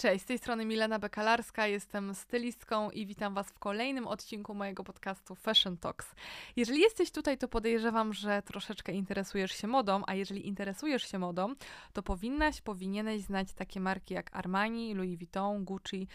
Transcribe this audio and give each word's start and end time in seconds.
Cześć, 0.00 0.24
z 0.24 0.26
tej 0.26 0.38
strony 0.38 0.64
Milena 0.64 0.98
Bekalarska, 0.98 1.66
jestem 1.66 2.14
stylistką 2.14 2.90
i 2.90 3.06
witam 3.06 3.34
Was 3.34 3.48
w 3.48 3.58
kolejnym 3.58 4.06
odcinku 4.06 4.54
mojego 4.54 4.84
podcastu 4.84 5.34
Fashion 5.34 5.76
Talks. 5.76 6.14
Jeżeli 6.56 6.80
jesteś 6.80 7.10
tutaj, 7.10 7.38
to 7.38 7.48
podejrzewam, 7.48 8.12
że 8.12 8.42
troszeczkę 8.42 8.92
interesujesz 8.92 9.52
się 9.52 9.66
modą, 9.66 10.02
a 10.06 10.14
jeżeli 10.14 10.46
interesujesz 10.46 11.10
się 11.10 11.18
modą, 11.18 11.54
to 11.92 12.02
powinnaś, 12.02 12.60
powinieneś 12.60 13.22
znać 13.22 13.52
takie 13.52 13.80
marki 13.80 14.14
jak 14.14 14.36
Armani, 14.36 14.94
Louis 14.94 15.18
Vuitton, 15.18 15.64
Gucci 15.64 16.08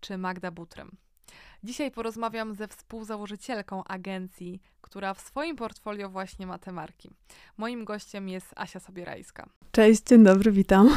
czy 0.00 0.18
Magda 0.18 0.50
Butrym. 0.50 0.96
Dzisiaj 1.64 1.90
porozmawiam 1.90 2.54
ze 2.54 2.68
współzałożycielką 2.68 3.84
agencji, 3.84 4.60
która 4.80 5.14
w 5.14 5.20
swoim 5.20 5.56
portfolio 5.56 6.08
właśnie 6.08 6.46
ma 6.46 6.58
te 6.58 6.72
marki. 6.72 7.10
Moim 7.56 7.84
gościem 7.84 8.28
jest 8.28 8.46
Asia 8.56 8.80
Sobierajska. 8.80 9.48
Cześć, 9.72 10.02
dzień 10.02 10.24
dobry, 10.24 10.52
witam. 10.52 10.90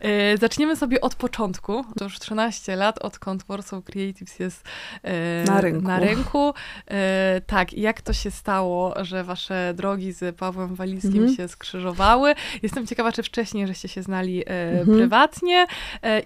E, 0.00 0.36
zaczniemy 0.36 0.76
sobie 0.76 1.00
od 1.00 1.14
początku. 1.14 1.84
To 1.98 2.04
już 2.04 2.18
13 2.18 2.76
lat, 2.76 2.98
odkąd 2.98 3.44
Warsaw 3.48 3.84
Creatives 3.84 4.38
jest 4.38 4.64
e, 5.02 5.44
na 5.44 5.60
rynku. 5.60 5.88
Na 5.88 5.98
rynku. 5.98 6.54
E, 6.86 7.40
tak, 7.46 7.72
jak 7.72 8.02
to 8.02 8.12
się 8.12 8.30
stało, 8.30 8.94
że 9.04 9.24
wasze 9.24 9.72
drogi 9.76 10.12
z 10.12 10.36
Pawłem 10.36 10.74
Waliskim 10.74 11.12
mhm. 11.12 11.34
się 11.34 11.48
skrzyżowały? 11.48 12.34
Jestem 12.62 12.86
ciekawa, 12.86 13.12
czy 13.12 13.22
wcześniej 13.22 13.66
żeście 13.66 13.88
się 13.88 14.02
znali 14.02 14.44
mhm. 14.46 14.96
prywatnie 14.96 15.66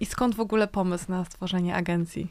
i 0.01 0.07
skąd 0.07 0.35
w 0.35 0.41
ogóle 0.41 0.69
pomysł 0.69 1.05
na 1.09 1.25
stworzenie 1.25 1.75
agencji? 1.75 2.27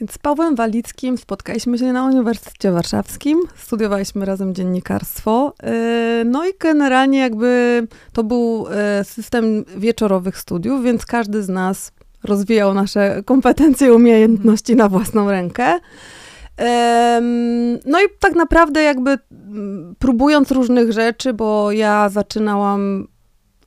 Więc 0.00 0.12
z 0.12 0.18
Pawłem 0.18 0.54
Walickim 0.54 1.18
spotkaliśmy 1.18 1.78
się 1.78 1.92
na 1.92 2.04
Uniwersytecie 2.04 2.72
Warszawskim, 2.72 3.38
studiowaliśmy 3.56 4.24
razem 4.24 4.54
dziennikarstwo. 4.54 5.54
E, 5.62 6.22
no 6.26 6.46
i 6.46 6.50
generalnie 6.60 7.18
jakby 7.18 7.86
to 8.12 8.24
był 8.24 8.66
e, 8.70 9.04
system 9.04 9.64
wieczorowych 9.76 10.38
studiów, 10.38 10.84
więc 10.84 11.06
każdy 11.06 11.42
z 11.42 11.48
nas 11.48 11.92
rozwijał 12.24 12.74
nasze 12.74 13.22
kompetencje 13.24 13.94
umiejętności 13.94 14.76
na 14.76 14.88
własną 14.88 15.30
rękę. 15.30 15.78
No 17.86 18.00
i 18.00 18.04
tak 18.20 18.34
naprawdę 18.34 18.82
jakby 18.82 19.18
próbując 19.98 20.50
różnych 20.50 20.92
rzeczy, 20.92 21.32
bo 21.32 21.72
ja 21.72 22.08
zaczynałam 22.08 23.08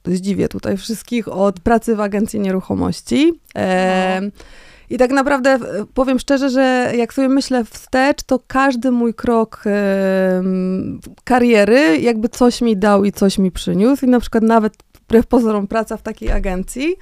zdziwię 0.06 0.48
tutaj 0.48 0.78
wszystkich 0.78 1.28
od 1.28 1.60
pracy 1.60 1.96
w 1.96 2.00
agencji 2.00 2.40
nieruchomości. 2.40 3.34
No. 3.56 3.62
I 4.92 4.98
tak 4.98 5.12
naprawdę 5.12 5.50
e, 5.50 5.60
powiem 5.94 6.20
szczerze, 6.20 6.50
że 6.50 6.92
jak 6.96 7.14
sobie 7.14 7.30
myślę 7.30 7.64
wstecz, 7.66 8.24
to 8.24 8.40
każdy 8.48 8.92
mój 8.92 9.14
krok 9.14 9.64
e, 9.66 10.44
kariery 11.24 11.98
jakby 11.98 12.30
coś 12.30 12.62
mi 12.62 12.78
dał 12.78 13.06
i 13.06 13.12
coś 13.12 13.38
mi 13.38 13.52
przyniósł. 13.52 14.06
I 14.06 14.10
na 14.10 14.20
przykład 14.20 14.44
nawet 14.44 14.74
wbrew 14.94 15.28
pozorom 15.28 15.68
praca 15.68 15.98
w 15.98 16.02
takiej 16.02 16.32
agencji 16.32 16.96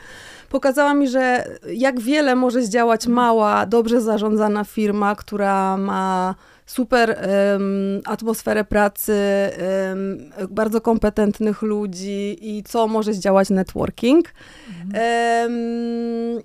pokazała 0.50 0.94
mi, 0.94 1.08
że 1.08 1.46
jak 1.74 2.00
wiele 2.00 2.36
może 2.36 2.62
zdziałać 2.62 3.08
mała, 3.08 3.66
dobrze 3.66 4.02
zarządzana 4.02 4.64
firma, 4.64 5.16
która 5.16 5.78
ma 5.78 6.36
super 6.66 7.10
um, 7.10 8.02
atmosferę 8.06 8.64
pracy, 8.64 9.14
um, 9.90 10.32
bardzo 10.50 10.82
kompetentnych 10.82 11.62
ludzi 11.62 12.38
i 12.42 12.64
co 12.64 12.88
może 12.88 13.14
zdziałać 13.14 13.50
networking. 13.50 14.26
Mhm. 14.70 15.54
Um, 15.54 16.44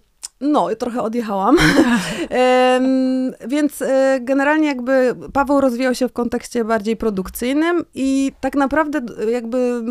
no, 0.53 0.69
trochę 0.77 1.03
odjechałam. 1.03 1.57
więc 3.49 3.83
e, 3.83 4.19
generalnie 4.21 4.67
jakby 4.67 5.15
Paweł 5.33 5.61
rozwijał 5.61 5.95
się 5.95 6.09
w 6.09 6.13
kontekście 6.13 6.65
bardziej 6.65 6.97
produkcyjnym 6.97 7.85
i 7.95 8.33
tak 8.41 8.55
naprawdę 8.55 9.01
jakby 9.33 9.83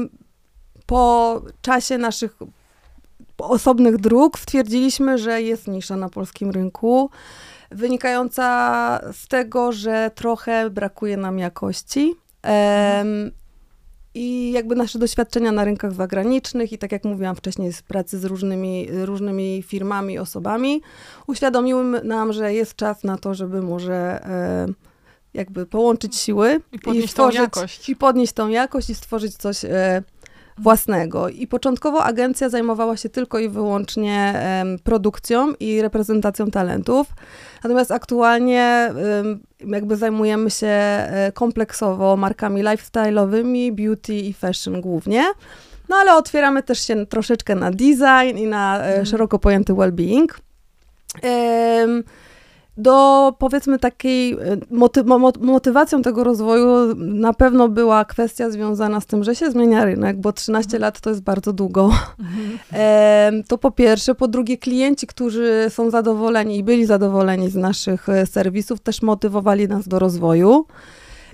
po 0.86 1.42
czasie 1.62 1.98
naszych 1.98 2.36
osobnych 3.38 3.98
dróg 3.98 4.40
stwierdziliśmy, 4.40 5.18
że 5.18 5.42
jest 5.42 5.68
nisza 5.68 5.98
na 5.98 6.10
polskim 6.10 6.52
rynku, 6.52 7.10
wynikająca 7.72 9.00
z 9.14 9.28
tego, 9.28 9.72
że 9.72 10.12
trochę 10.16 10.70
brakuje 10.70 11.18
nam 11.18 11.40
jakości. 11.40 12.16
I 14.16 14.52
jakby 14.52 14.76
nasze 14.76 15.00
doświadczenia 15.00 15.52
na 15.52 15.64
rynkach 15.66 15.94
zagranicznych 15.94 16.72
i 16.72 16.78
tak 16.78 16.92
jak 16.92 17.04
mówiłam 17.04 17.36
wcześniej 17.36 17.74
z 17.74 17.82
pracy 17.82 18.20
z 18.20 18.26
różnymi, 18.26 18.88
różnymi 18.92 19.64
firmami, 19.68 20.20
osobami, 20.20 20.82
uświadomiły 21.28 22.04
nam, 22.04 22.34
że 22.34 22.54
jest 22.54 22.76
czas 22.76 23.04
na 23.04 23.18
to, 23.18 23.34
żeby 23.34 23.62
może 23.62 23.94
e, 23.96 24.68
jakby 25.34 25.66
połączyć 25.66 26.16
siły 26.16 26.62
i 26.72 26.80
podnieść 26.80 27.08
i 27.08 27.12
stworzyć, 27.12 27.38
tą 27.38 27.44
jakość. 27.44 27.90
I 27.90 27.96
podnieść 27.96 28.34
tą 28.34 28.48
jakość 28.48 28.90
i 28.90 28.96
stworzyć 28.96 29.36
coś 29.38 29.66
e, 29.66 30.04
własnego. 30.58 31.30
I 31.30 31.48
początkowo 31.48 32.04
agencja 32.04 32.50
zajmowała 32.50 32.98
się 32.98 33.10
tylko 33.10 33.40
i 33.40 33.50
wyłącznie 33.50 34.34
produkcją 34.84 35.54
i 35.60 35.82
reprezentacją 35.82 36.52
talentów. 36.52 37.08
Natomiast 37.64 37.92
aktualnie 37.92 38.94
jakby 39.68 39.96
zajmujemy 39.96 40.52
się 40.52 40.68
e, 40.68 41.32
kompleksowo 41.34 42.18
markami 42.18 42.64
lifestyle'owymi, 42.64 43.72
beauty 43.72 44.14
i 44.14 44.34
fashion 44.34 44.82
głównie. 44.82 45.24
No 45.90 45.96
ale 45.96 46.16
otwieramy 46.16 46.64
też 46.64 46.88
się 46.88 47.06
troszeczkę 47.06 47.56
na 47.56 47.72
design 47.72 48.38
i 48.38 48.48
na 48.48 48.80
mm. 48.80 49.06
szeroko 49.06 49.40
pojęty 49.40 49.74
well-being. 49.74 50.28
Do 52.78 53.34
powiedzmy 53.40 53.80
takiej 53.80 54.34
e, 54.34 54.38
moty 54.70 55.04
motywacją 55.40 56.02
tego 56.02 56.24
rozwoju 56.24 56.96
na 56.96 57.34
pewno 57.34 57.70
była 57.70 58.06
kwestia 58.06 58.50
związana 58.50 59.02
z 59.02 59.06
tym, 59.06 59.24
że 59.24 59.36
się 59.36 59.52
zmienia 59.52 59.86
rynek, 59.86 60.18
bo 60.18 60.34
13 60.34 60.68
mhm. 60.68 60.82
lat 60.82 61.02
to 61.02 61.10
jest 61.10 61.22
bardzo 61.22 61.54
długo. 61.54 61.92
Mhm. 62.20 63.44
To 63.44 63.58
po 63.58 63.72
pierwsze. 63.72 64.16
Po 64.16 64.28
drugie, 64.28 64.58
klienci, 64.58 65.08
którzy 65.08 65.66
są 65.70 65.90
zadowoleni 65.90 66.58
i 66.58 66.64
byli 66.64 66.86
zadowoleni 66.86 67.50
z 67.50 67.56
naszych 67.56 68.10
e, 68.10 68.26
serwisów, 68.26 68.80
też 68.80 69.02
motywowali 69.02 69.68
nas 69.68 69.88
do 69.88 70.00
rozwoju. 70.00 70.66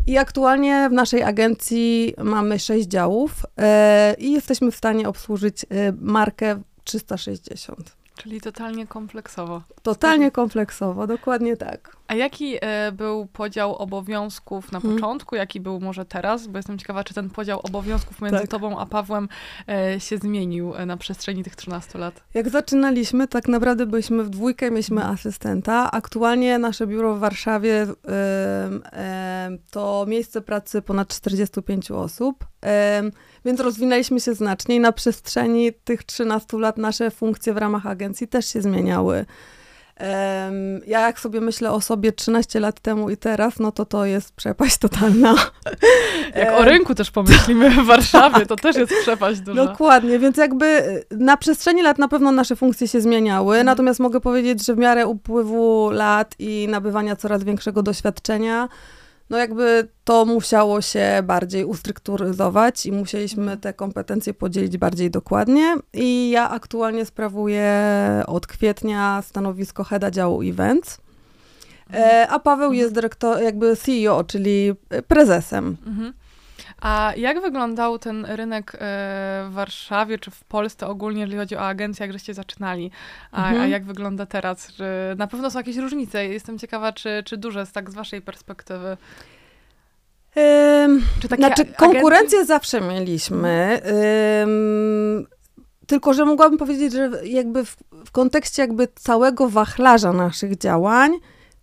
I 0.08 0.18
aktualnie 0.18 0.90
w 0.90 0.94
naszej 0.94 1.24
agencji 1.24 2.14
mamy 2.24 2.60
6 2.60 2.88
działów 2.88 3.32
e, 3.58 4.16
i 4.18 4.32
jesteśmy 4.32 4.72
w 4.72 4.76
stanie 4.76 5.10
obsłużyć 5.10 5.66
markę 6.02 6.62
360. 6.84 7.99
Czyli 8.20 8.42
totalnie 8.42 8.88
kompleksowo. 8.88 9.62
Totalnie 9.84 10.32
kompleksowo, 10.32 11.08
dokładnie 11.08 11.58
tak. 11.58 11.98
A 12.08 12.16
jaki 12.16 12.58
e, 12.62 12.92
był 12.92 13.26
podział 13.26 13.76
obowiązków 13.76 14.72
na 14.72 14.80
hmm. 14.80 15.00
początku, 15.00 15.36
jaki 15.36 15.60
był 15.60 15.80
może 15.80 16.06
teraz? 16.06 16.48
Bo 16.48 16.58
jestem 16.58 16.78
ciekawa, 16.78 17.04
czy 17.04 17.14
ten 17.14 17.30
podział 17.30 17.60
obowiązków 17.64 18.22
między 18.22 18.40
tak. 18.40 18.48
tobą 18.48 18.80
a 18.80 18.86
Pawłem 18.86 19.30
e, 19.70 20.00
się 20.00 20.18
zmienił 20.18 20.76
e, 20.76 20.86
na 20.86 20.98
przestrzeni 20.98 21.44
tych 21.44 21.56
13 21.56 22.00
lat. 22.00 22.24
Jak 22.34 22.50
zaczynaliśmy, 22.50 23.28
tak 23.28 23.48
naprawdę 23.48 23.86
byliśmy 23.86 24.24
w 24.24 24.30
dwójkę, 24.30 24.72
mieliśmy 24.72 24.98
hmm. 24.98 25.14
asystenta. 25.14 25.92
Aktualnie 25.92 26.60
nasze 26.60 26.88
biuro 26.88 27.16
w 27.16 27.20
Warszawie 27.20 27.88
to 29.72 30.06
miejsce 30.08 30.42
pracy 30.42 30.82
ponad 30.82 31.08
45 31.08 31.92
osób. 31.92 32.46
Więc 33.46 33.60
rozwinęliśmy 33.60 34.20
się 34.20 34.34
znacznie 34.34 34.76
i 34.76 34.80
na 34.80 34.92
przestrzeni 34.92 35.74
tych 35.84 36.04
13 36.04 36.58
lat 36.58 36.78
nasze 36.78 37.12
funkcje 37.12 37.54
w 37.54 37.58
ramach 37.58 37.86
agencji 37.86 38.28
też 38.28 38.46
się 38.46 38.62
zmieniały. 38.62 39.26
Ja 40.88 41.00
jak 41.00 41.20
sobie 41.20 41.42
myślę 41.42 41.72
o 41.72 41.82
sobie 41.82 42.12
13 42.12 42.60
lat 42.60 42.80
temu 42.80 43.10
i 43.10 43.18
teraz, 43.18 43.60
no 43.60 43.72
to 43.72 43.86
to 43.86 44.06
jest 44.06 44.36
przepaść 44.36 44.78
totalna. 44.78 45.36
Jak 46.36 46.54
o 46.54 46.66
rynku 46.66 46.96
też 46.96 47.12
pomyślimy 47.12 47.70
w 47.70 47.86
Warszawie, 47.86 48.46
to 48.46 48.56
też 48.56 48.76
jest 48.76 48.94
przepaść 49.02 49.40
duża. 49.40 49.66
Dokładnie, 49.66 50.20
więc 50.20 50.38
jakby 50.38 50.66
y, 50.66 51.06
na 51.12 51.38
przestrzeni 51.38 51.82
lat 51.82 51.98
na 51.98 52.08
pewno 52.08 52.32
nasze 52.32 52.56
funkcje 52.56 52.88
się 52.88 53.02
zmieniały, 53.02 53.56
mhm. 53.56 53.66
natomiast 53.66 54.00
mogę 54.00 54.22
powiedzieć, 54.22 54.66
że 54.66 54.76
w 54.76 54.78
miarę 54.78 55.08
upływu 55.08 55.90
lat 55.92 56.36
i 56.40 56.68
nabywania 56.70 57.16
coraz 57.16 57.44
większego 57.44 57.84
doświadczenia, 57.84 58.70
no 59.30 59.38
jakby 59.38 59.88
to 60.04 60.26
musiało 60.26 60.82
się 60.82 61.24
bardziej 61.24 61.66
ustrukturyzować 61.66 62.86
i 62.86 62.92
musieliśmy 62.92 63.42
mhm. 63.42 63.60
te 63.60 63.74
kompetencje 63.74 64.34
podzielić 64.34 64.78
bardziej 64.78 65.12
dokładnie. 65.12 65.76
I 65.94 66.30
ja 66.30 66.50
aktualnie 66.50 67.06
sprawuję 67.06 67.74
od 68.28 68.48
kwietnia 68.48 69.22
stanowisko 69.26 69.84
heada 69.84 70.12
działu 70.12 70.42
events. 70.42 70.98
Mhm. 71.90 72.10
E, 72.10 72.28
a 72.28 72.40
Paweł 72.40 72.74
jest 72.74 72.88
mhm. 72.88 72.96
dyrektor, 72.96 73.42
jakby 73.42 73.76
CEO, 73.76 74.24
czyli 74.24 74.74
prezesem. 75.08 75.78
Mhm. 75.88 76.14
A 76.82 77.14
jak 77.18 77.42
wyglądał 77.42 78.00
ten 78.00 78.26
rynek 78.26 78.76
e, 78.76 78.78
w 79.50 79.54
Warszawie, 79.54 80.20
czy 80.20 80.32
w 80.32 80.44
Polsce 80.44 80.88
ogólnie, 80.88 81.22
jeżeli 81.22 81.38
chodzi 81.38 81.56
o 81.56 81.68
agencję, 81.68 82.04
jak 82.04 82.14
żeście 82.14 82.34
zaczynali? 82.34 82.92
A, 83.32 83.48
mhm. 83.48 83.62
a 83.62 83.68
jak 83.68 83.86
wygląda 83.86 84.26
teraz? 84.26 84.74
Czy 84.74 84.84
na 85.18 85.28
pewno 85.28 85.52
są 85.52 85.60
jakieś 85.60 85.78
różnice. 85.78 86.26
Jestem 86.26 86.60
ciekawa, 86.60 86.94
czy, 86.94 87.24
czy 87.26 87.38
duże 87.38 87.60
jest 87.60 87.72
tak 87.72 87.92
z 87.92 87.94
waszej 87.94 88.22
perspektywy. 88.22 88.98
Um, 90.36 91.02
czy 91.22 91.28
znaczy, 91.28 91.66
konkurencję 91.66 92.46
zawsze 92.46 92.82
mieliśmy. 92.82 93.82
Um, 94.40 95.28
tylko, 95.88 96.14
że 96.14 96.26
mogłabym 96.26 96.58
powiedzieć, 96.58 96.94
że 96.94 97.12
jakby 97.24 97.66
w, 97.66 97.78
w 98.06 98.12
kontekście 98.12 98.62
jakby 98.62 98.88
całego 98.96 99.50
wachlarza 99.50 100.14
naszych 100.14 100.58
działań, 100.58 101.12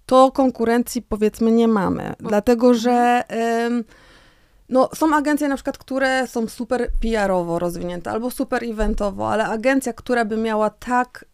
to 0.07 0.33
konkurencji 0.33 1.03
powiedzmy 1.03 1.51
nie 1.51 1.69
mamy. 1.69 2.15
Bo... 2.21 2.29
Dlatego, 2.29 2.75
że 2.75 3.23
um, 3.31 3.85
no, 4.69 4.89
są 4.95 5.15
agencje 5.15 5.49
na 5.49 5.55
przykład, 5.55 5.79
które 5.79 6.27
są 6.27 6.49
super 6.49 6.91
PR-owo 7.01 7.59
rozwinięte 7.59 8.11
albo 8.11 8.31
super 8.31 8.65
eventowo, 8.65 9.33
ale 9.33 9.45
agencja, 9.45 9.93
która 9.93 10.25
by 10.25 10.37
miała 10.37 10.71
tak 10.71 11.25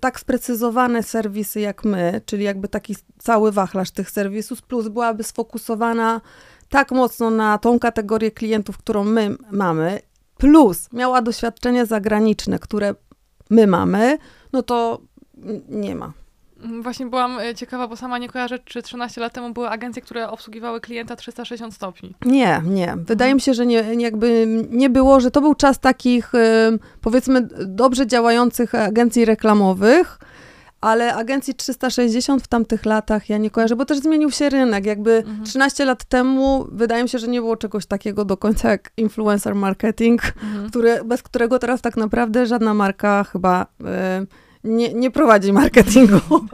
tak 0.00 0.20
sprecyzowane 0.20 1.02
serwisy 1.02 1.60
jak 1.60 1.84
my, 1.84 2.20
czyli 2.26 2.44
jakby 2.44 2.68
taki 2.68 2.96
cały 3.18 3.52
wachlarz 3.52 3.90
tych 3.90 4.10
serwisów, 4.10 4.62
plus 4.62 4.88
byłaby 4.88 5.22
sfokusowana 5.22 6.20
tak 6.68 6.92
mocno 6.92 7.30
na 7.30 7.58
tą 7.58 7.78
kategorię 7.78 8.30
klientów, 8.30 8.78
którą 8.78 9.04
my 9.04 9.36
mamy, 9.50 10.00
plus 10.38 10.92
miała 10.92 11.22
doświadczenie 11.22 11.86
zagraniczne, 11.86 12.58
które 12.58 12.94
my 13.50 13.66
mamy, 13.66 14.18
no 14.52 14.62
to 14.62 15.00
nie 15.68 15.94
ma. 15.94 16.12
Mm, 16.66 16.82
właśnie 16.82 17.06
byłam 17.06 17.38
e, 17.38 17.54
ciekawa, 17.54 17.88
bo 17.88 17.96
sama 17.96 18.18
nie 18.18 18.28
kojarzę, 18.28 18.58
czy 18.58 18.82
13 18.82 19.20
lat 19.20 19.32
temu 19.32 19.52
były 19.52 19.68
agencje, 19.68 20.02
które 20.02 20.30
obsługiwały 20.30 20.80
klienta 20.80 21.16
360 21.16 21.74
stopni. 21.74 22.14
Nie, 22.24 22.62
nie. 22.64 22.94
Wydaje 22.96 23.34
mi 23.34 23.40
się, 23.40 23.54
że 23.54 23.66
nie, 23.66 23.84
jakby 23.98 24.46
nie 24.70 24.90
było, 24.90 25.20
że 25.20 25.30
to 25.30 25.40
był 25.40 25.54
czas 25.54 25.78
takich 25.78 26.32
powiedzmy 27.00 27.48
dobrze 27.66 28.06
działających 28.06 28.74
agencji 28.74 29.24
reklamowych, 29.24 30.18
ale 30.80 31.14
agencji 31.14 31.54
360 31.54 32.42
w 32.42 32.48
tamtych 32.48 32.86
latach 32.86 33.28
ja 33.28 33.38
nie 33.38 33.50
kojarzę, 33.50 33.76
bo 33.76 33.84
też 33.84 33.98
zmienił 33.98 34.30
się 34.30 34.48
rynek. 34.48 34.86
Jakby 34.86 35.16
mhm. 35.16 35.44
13 35.44 35.84
lat 35.84 36.04
temu 36.04 36.66
wydaje 36.72 37.02
mi 37.02 37.08
się, 37.08 37.18
że 37.18 37.28
nie 37.28 37.40
było 37.40 37.56
czegoś 37.56 37.86
takiego 37.86 38.24
do 38.24 38.36
końca 38.36 38.70
jak 38.70 38.92
influencer 38.96 39.54
marketing, 39.54 40.22
mhm. 40.42 40.68
który, 40.70 41.04
bez 41.04 41.22
którego 41.22 41.58
teraz 41.58 41.80
tak 41.80 41.96
naprawdę 41.96 42.46
żadna 42.46 42.74
marka 42.74 43.24
chyba... 43.24 43.66
Y 44.22 44.45
nie, 44.66 44.94
nie 44.94 45.10
prowadzi 45.10 45.52
marketingu. 45.52 46.20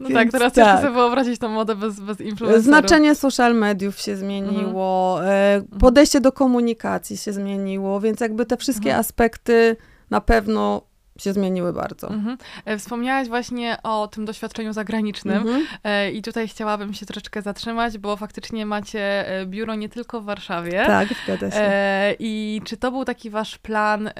No 0.00 0.08
Więc 0.08 0.20
tak, 0.20 0.30
teraz 0.30 0.52
tak. 0.52 0.64
ciężko 0.64 0.82
sobie 0.82 0.94
wyobrazić 0.94 1.38
tą 1.38 1.48
modę 1.48 1.74
bez, 1.74 2.00
bez 2.00 2.20
influencerów. 2.20 2.64
Znaczenie 2.64 3.14
social 3.14 3.54
mediów 3.54 4.00
się 4.00 4.16
zmieniło, 4.16 5.16
mhm. 5.20 5.62
E, 5.72 5.78
podejście 5.78 6.20
do 6.20 6.32
komunikacji 6.32 7.16
się 7.16 7.32
zmieniło, 7.32 8.00
więc 8.00 8.20
jakby 8.20 8.46
te 8.46 8.56
wszystkie 8.56 8.88
mhm. 8.88 9.00
aspekty 9.00 9.76
na 10.10 10.20
pewno 10.20 10.82
się 11.20 11.32
zmieniły 11.32 11.72
bardzo. 11.72 12.08
Mhm. 12.08 12.38
E, 12.64 12.78
wspomniałaś 12.78 13.28
właśnie 13.28 13.76
o 13.82 14.08
tym 14.08 14.24
doświadczeniu 14.24 14.72
zagranicznym 14.72 15.36
mhm. 15.36 15.66
E, 15.84 16.10
i 16.10 16.22
tutaj 16.22 16.48
chciałabym 16.48 16.94
się 16.94 17.06
troszeczkę 17.06 17.42
zatrzymać, 17.42 17.98
bo 17.98 18.16
faktycznie 18.16 18.66
macie 18.66 19.28
e, 19.28 19.46
biuro 19.46 19.74
nie 19.74 19.88
tylko 19.88 20.20
w 20.20 20.24
Warszawie. 20.24 20.82
Tak, 20.86 21.08
zgadza 21.24 21.50
się. 21.50 21.70
I 22.18 22.62
czy 22.64 22.76
to 22.76 22.90
był 22.90 23.04
taki 23.04 23.30
wasz 23.30 23.58
plan 23.58 24.10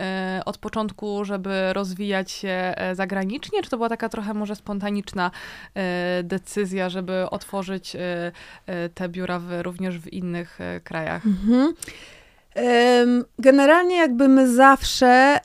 od 0.44 0.58
początku, 0.58 1.24
żeby 1.24 1.72
rozwijać 1.72 2.30
się 2.30 2.74
zagranicznie, 2.92 3.62
czy 3.62 3.70
to 3.70 3.76
była 3.76 3.88
taka 3.88 4.08
trochę 4.08 4.34
może 4.34 4.56
spontaniczna 4.56 5.30
decyzja, 6.22 6.88
żeby 6.88 7.30
otworzyć 7.30 7.96
te 8.94 9.08
biura 9.08 9.38
w, 9.38 9.62
również 9.62 9.98
w 9.98 10.12
innych 10.12 10.58
krajach? 10.84 11.26
Mhm. 11.26 11.74
Generalnie 13.38 13.96
jakby 13.96 14.28
my 14.28 14.52
zawsze, 14.54 15.40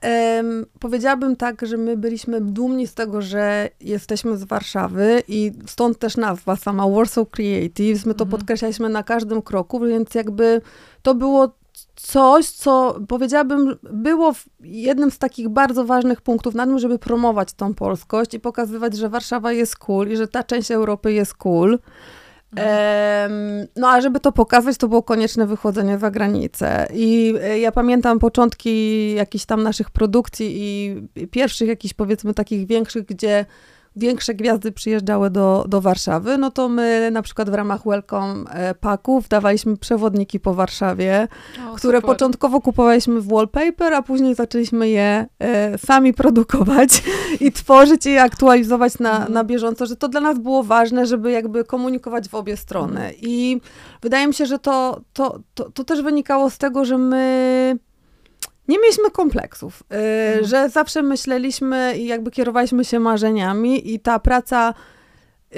powiedziałabym 0.79 1.35
tak, 1.35 1.65
że 1.65 1.77
my 1.77 1.97
byliśmy 1.97 2.41
dumni 2.41 2.87
z 2.87 2.93
tego, 2.93 3.21
że 3.21 3.69
jesteśmy 3.81 4.37
z 4.37 4.43
Warszawy 4.43 5.23
i 5.27 5.51
stąd 5.67 5.99
też 5.99 6.17
nazwa 6.17 6.55
sama 6.55 6.89
Warsaw 6.89 7.29
Creatives. 7.29 8.05
My 8.05 8.13
to 8.13 8.23
mhm. 8.23 8.31
podkreślaliśmy 8.31 8.89
na 8.89 9.03
każdym 9.03 9.41
kroku, 9.41 9.79
więc 9.79 10.15
jakby 10.15 10.61
to 11.01 11.15
było 11.15 11.51
coś, 11.95 12.49
co 12.49 12.99
powiedziałabym 13.07 13.75
było 13.83 14.33
jednym 14.61 15.11
z 15.11 15.17
takich 15.17 15.49
bardzo 15.49 15.85
ważnych 15.85 16.21
punktów 16.21 16.55
na 16.55 16.65
tym, 16.65 16.79
żeby 16.79 16.99
promować 16.99 17.53
tą 17.53 17.73
polskość 17.73 18.33
i 18.33 18.39
pokazywać, 18.39 18.97
że 18.97 19.09
Warszawa 19.09 19.51
jest 19.51 19.75
cool 19.75 20.11
i 20.11 20.17
że 20.17 20.27
ta 20.27 20.43
część 20.43 20.71
Europy 20.71 21.13
jest 21.13 21.33
cool. 21.33 21.79
No 23.75 23.89
a 23.89 24.01
żeby 24.01 24.19
to 24.19 24.31
pokazać, 24.31 24.77
to 24.77 24.87
było 24.87 25.03
konieczne 25.03 25.47
wychodzenie 25.47 25.99
za 25.99 26.11
granicę. 26.11 26.87
I 26.93 27.33
e, 27.41 27.59
ja 27.59 27.71
pamiętam 27.71 28.19
początki 28.19 29.13
jakichś 29.13 29.45
tam 29.45 29.63
naszych 29.63 29.89
produkcji 29.89 30.57
i 30.57 31.27
pierwszych 31.27 31.67
jakichś 31.67 31.93
powiedzmy 31.93 32.33
takich 32.33 32.67
większych, 32.67 33.05
gdzie 33.05 33.45
większe 33.95 34.33
gwiazdy 34.33 34.71
przyjeżdżały 34.71 35.29
do, 35.29 35.65
do 35.67 35.81
Warszawy, 35.81 36.37
no 36.37 36.51
to 36.51 36.69
my 36.69 37.09
na 37.11 37.21
przykład 37.21 37.49
w 37.49 37.53
ramach 37.53 37.81
Welcome 37.85 38.51
e, 38.51 38.75
Packów 38.75 39.27
dawaliśmy 39.27 39.77
przewodniki 39.77 40.39
po 40.39 40.53
Warszawie, 40.53 41.27
o, 41.71 41.75
które 41.75 41.97
super. 41.97 42.11
początkowo 42.11 42.61
kupowaliśmy 42.61 43.21
w 43.21 43.27
wallpaper, 43.27 43.93
a 43.93 44.01
później 44.01 44.35
zaczęliśmy 44.35 44.89
je 44.89 45.25
e, 45.39 45.77
sami 45.77 46.13
produkować 46.13 47.03
i 47.39 47.51
tworzyć 47.51 48.05
i 48.05 48.17
aktualizować 48.17 48.99
na, 48.99 49.11
mhm. 49.11 49.33
na 49.33 49.43
bieżąco, 49.43 49.85
że 49.85 49.95
to 49.95 50.07
dla 50.07 50.21
nas 50.21 50.39
było 50.39 50.63
ważne, 50.63 51.05
żeby 51.05 51.31
jakby 51.31 51.63
komunikować 51.63 52.29
w 52.29 52.35
obie 52.35 52.57
strony. 52.57 53.13
I 53.21 53.61
wydaje 54.01 54.27
mi 54.27 54.33
się, 54.33 54.45
że 54.45 54.59
to, 54.59 55.01
to, 55.13 55.39
to, 55.53 55.71
to 55.71 55.83
też 55.83 56.01
wynikało 56.01 56.49
z 56.49 56.57
tego, 56.57 56.85
że 56.85 56.97
my 56.97 57.79
nie 58.67 58.79
mieliśmy 58.79 59.11
kompleksów, 59.11 59.83
yy, 59.89 59.97
mhm. 59.97 60.45
że 60.45 60.69
zawsze 60.69 61.01
myśleliśmy 61.03 61.93
i 61.97 62.05
jakby 62.05 62.31
kierowaliśmy 62.31 62.85
się 62.85 62.99
marzeniami 62.99 63.93
i 63.93 63.99
ta 63.99 64.19
praca 64.19 64.73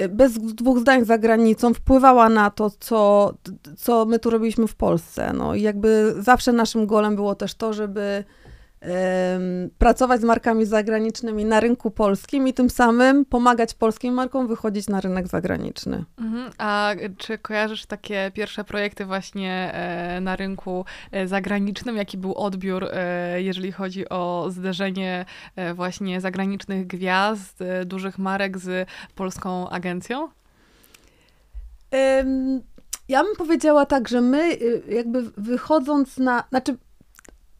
y, 0.00 0.08
bez 0.08 0.32
dwóch 0.38 0.78
zdań 0.78 1.04
za 1.04 1.18
granicą 1.18 1.74
wpływała 1.74 2.28
na 2.28 2.50
to, 2.50 2.70
co, 2.80 3.34
co 3.76 4.04
my 4.04 4.18
tu 4.18 4.30
robiliśmy 4.30 4.66
w 4.66 4.74
Polsce. 4.74 5.32
No 5.32 5.54
i 5.54 5.62
jakby 5.62 6.14
zawsze 6.18 6.52
naszym 6.52 6.86
golem 6.86 7.16
było 7.16 7.34
też 7.34 7.54
to, 7.54 7.72
żeby 7.72 8.24
pracować 9.78 10.20
z 10.20 10.24
markami 10.24 10.66
zagranicznymi 10.66 11.44
na 11.44 11.60
rynku 11.60 11.90
polskim 11.90 12.48
i 12.48 12.54
tym 12.54 12.70
samym 12.70 13.24
pomagać 13.24 13.74
polskim 13.74 14.14
markom 14.14 14.48
wychodzić 14.48 14.88
na 14.88 15.00
rynek 15.00 15.28
zagraniczny. 15.28 16.04
Mhm. 16.18 16.50
A 16.58 16.94
czy 17.16 17.38
kojarzysz 17.38 17.86
takie 17.86 18.30
pierwsze 18.34 18.64
projekty 18.64 19.04
właśnie 19.04 19.70
e, 19.74 20.20
na 20.20 20.36
rynku 20.36 20.84
e, 21.12 21.28
zagranicznym? 21.28 21.96
Jaki 21.96 22.18
był 22.18 22.34
odbiór, 22.34 22.84
e, 22.92 23.42
jeżeli 23.42 23.72
chodzi 23.72 24.08
o 24.08 24.46
zderzenie 24.50 25.24
właśnie 25.74 26.20
zagranicznych 26.20 26.86
gwiazd, 26.86 27.58
dużych 27.86 28.18
marek 28.18 28.58
z 28.58 28.88
polską 29.14 29.70
agencją? 29.70 30.28
Ja 33.08 33.24
bym 33.24 33.36
powiedziała 33.36 33.86
tak, 33.86 34.08
że 34.08 34.20
my 34.20 34.52
y, 34.52 34.82
jakby 34.88 35.22
wychodząc 35.36 36.18
na, 36.18 36.44
znaczy 36.48 36.76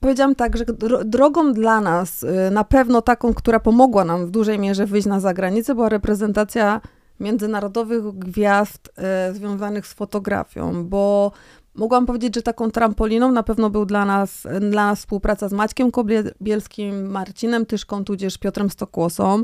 Powiedziałam 0.00 0.34
tak, 0.34 0.56
że 0.56 0.64
drogą 1.04 1.52
dla 1.52 1.80
nas, 1.80 2.22
y, 2.22 2.50
na 2.50 2.64
pewno 2.64 3.02
taką, 3.02 3.34
która 3.34 3.60
pomogła 3.60 4.04
nam 4.04 4.26
w 4.26 4.30
dużej 4.30 4.58
mierze 4.58 4.86
wyjść 4.86 5.06
na 5.06 5.20
zagranicę, 5.20 5.74
była 5.74 5.88
reprezentacja 5.88 6.80
międzynarodowych 7.20 8.04
gwiazd 8.04 8.92
y, 9.30 9.34
związanych 9.34 9.86
z 9.86 9.92
fotografią, 9.92 10.84
bo 10.88 11.32
mogłam 11.74 12.06
powiedzieć, 12.06 12.34
że 12.34 12.42
taką 12.42 12.70
trampoliną 12.70 13.32
na 13.32 13.42
pewno 13.42 13.70
był 13.70 13.86
dla 13.86 14.04
nas, 14.04 14.46
dla 14.70 14.86
nas 14.86 14.98
współpraca 14.98 15.48
z 15.48 15.52
Maćkiem 15.52 15.90
Kobielskim, 15.90 17.10
Marcinem 17.10 17.66
Tyszką, 17.66 18.04
tudzież 18.04 18.38
Piotrem 18.38 18.70
Stokłosą. 18.70 19.42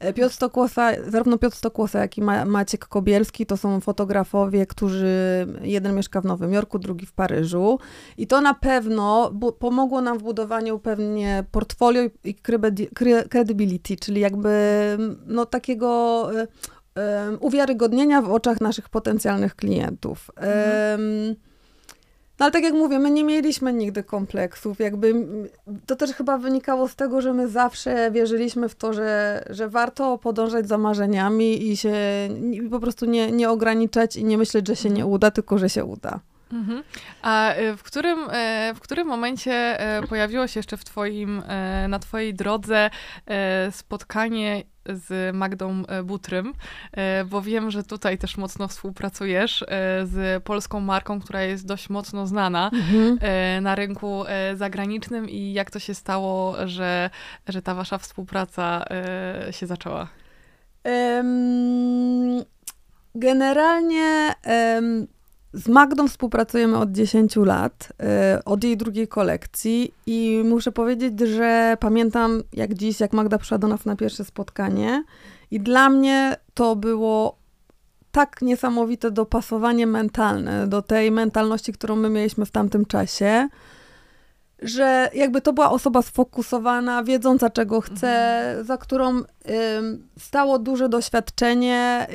E, 0.00 0.12
Piotr 0.12 0.34
Stokłosa, 0.34 0.90
zarówno 1.08 1.38
Piotr 1.38 1.56
Stokłosa, 1.56 1.98
jak 1.98 2.18
i 2.18 2.22
Maciek 2.46 2.86
Kobielski 2.86 3.46
to 3.46 3.56
są 3.56 3.80
fotografowie, 3.80 4.66
którzy, 4.66 5.46
jeden 5.62 5.94
mieszka 5.96 6.20
w 6.20 6.24
Nowym 6.24 6.52
Jorku, 6.52 6.78
drugi 6.78 7.06
w 7.06 7.12
Paryżu. 7.12 7.78
I 8.16 8.26
to 8.26 8.40
na 8.40 8.54
pewno 8.54 9.32
pomogło 9.58 10.00
nam 10.00 10.18
w 10.18 10.22
budowaniu 10.22 10.78
pewnie 10.78 11.44
portfolio 11.50 12.02
i 12.24 12.34
credibility, 13.28 13.96
czyli 13.96 14.20
jakby 14.20 14.50
no, 15.26 15.46
takiego 15.46 16.22
um, 16.22 17.38
uwiarygodnienia 17.40 18.22
w 18.22 18.30
oczach 18.30 18.60
naszych 18.60 18.88
potencjalnych 18.88 19.56
klientów. 19.56 20.30
Mhm. 20.36 21.00
Um, 21.00 21.49
no 22.40 22.44
ale 22.44 22.52
tak 22.52 22.62
jak 22.62 22.74
mówię, 22.74 22.98
my 22.98 23.10
nie 23.10 23.24
mieliśmy 23.24 23.72
nigdy 23.72 24.02
kompleksów. 24.02 24.78
Jakby 24.78 25.14
to 25.86 25.96
też 25.96 26.12
chyba 26.12 26.38
wynikało 26.38 26.88
z 26.88 26.96
tego, 26.96 27.20
że 27.20 27.32
my 27.32 27.48
zawsze 27.48 28.10
wierzyliśmy 28.10 28.68
w 28.68 28.74
to, 28.74 28.92
że, 28.92 29.42
że 29.50 29.68
warto 29.68 30.18
podążać 30.18 30.68
za 30.68 30.78
marzeniami 30.78 31.70
i 31.70 31.76
się 31.76 31.94
po 32.70 32.80
prostu 32.80 33.06
nie, 33.06 33.32
nie 33.32 33.50
ograniczać 33.50 34.16
i 34.16 34.24
nie 34.24 34.38
myśleć, 34.38 34.68
że 34.68 34.76
się 34.76 34.88
nie 34.88 34.94
mhm. 34.94 35.12
uda, 35.12 35.30
tylko 35.30 35.58
że 35.58 35.68
się 35.68 35.84
uda. 35.84 36.20
Mhm. 36.52 36.82
A 37.22 37.54
y, 37.54 37.76
w 37.76 37.82
którym, 37.82 38.18
y, 38.18 38.74
w 38.74 38.80
którym 38.80 39.08
momencie 39.08 39.78
y, 39.98 40.06
pojawiło 40.06 40.46
się 40.46 40.58
jeszcze 40.58 40.76
w 40.76 40.84
twoim, 40.84 41.42
na 41.88 41.98
twojej 41.98 42.34
drodze 42.34 42.90
spotkanie 43.70 44.62
z 44.86 45.36
Magdą 45.36 45.82
Butrym, 46.04 46.54
bo 47.26 47.42
wiem, 47.42 47.70
że 47.70 47.84
tutaj 47.84 48.18
też 48.18 48.36
mocno 48.36 48.68
współpracujesz 48.68 49.64
z 50.04 50.44
polską 50.44 50.80
marką, 50.80 51.20
która 51.20 51.42
jest 51.42 51.66
dość 51.66 51.90
mocno 51.90 52.26
znana 52.26 52.70
mhm. 52.72 53.18
na 53.62 53.74
rynku 53.74 54.24
zagranicznym 54.54 55.28
i 55.28 55.52
jak 55.52 55.70
to 55.70 55.78
się 55.78 55.94
stało, 55.94 56.56
że, 56.64 57.10
że 57.48 57.62
ta 57.62 57.74
wasza 57.74 57.98
współpraca 57.98 58.84
się 59.50 59.66
zaczęła? 59.66 60.08
Um, 60.84 62.44
generalnie 63.14 64.34
um, 64.46 65.06
z 65.52 65.68
Magdą 65.68 66.08
współpracujemy 66.08 66.78
od 66.78 66.92
10 66.92 67.36
lat, 67.36 67.92
y, 68.38 68.44
od 68.44 68.64
jej 68.64 68.76
drugiej 68.76 69.08
kolekcji 69.08 69.94
i 70.06 70.42
muszę 70.44 70.72
powiedzieć, 70.72 71.20
że 71.20 71.76
pamiętam 71.80 72.42
jak 72.52 72.74
dziś, 72.74 73.00
jak 73.00 73.12
Magda 73.12 73.38
przyszła 73.38 73.58
do 73.58 73.68
nas 73.68 73.84
na 73.84 73.96
pierwsze 73.96 74.24
spotkanie 74.24 75.04
i 75.50 75.60
dla 75.60 75.90
mnie 75.90 76.36
to 76.54 76.76
było 76.76 77.36
tak 78.12 78.42
niesamowite 78.42 79.10
dopasowanie 79.10 79.86
mentalne 79.86 80.66
do 80.66 80.82
tej 80.82 81.10
mentalności, 81.10 81.72
którą 81.72 81.96
my 81.96 82.10
mieliśmy 82.10 82.46
w 82.46 82.50
tamtym 82.50 82.86
czasie, 82.86 83.48
że 84.62 85.10
jakby 85.14 85.40
to 85.40 85.52
była 85.52 85.70
osoba 85.70 86.02
sfokusowana, 86.02 87.04
wiedząca 87.04 87.50
czego 87.50 87.80
chce, 87.80 88.08
mhm. 88.08 88.64
za 88.66 88.76
którą 88.76 89.08
ym, 89.08 89.24
stało 90.18 90.58
duże 90.58 90.88
doświadczenie. 90.88 92.06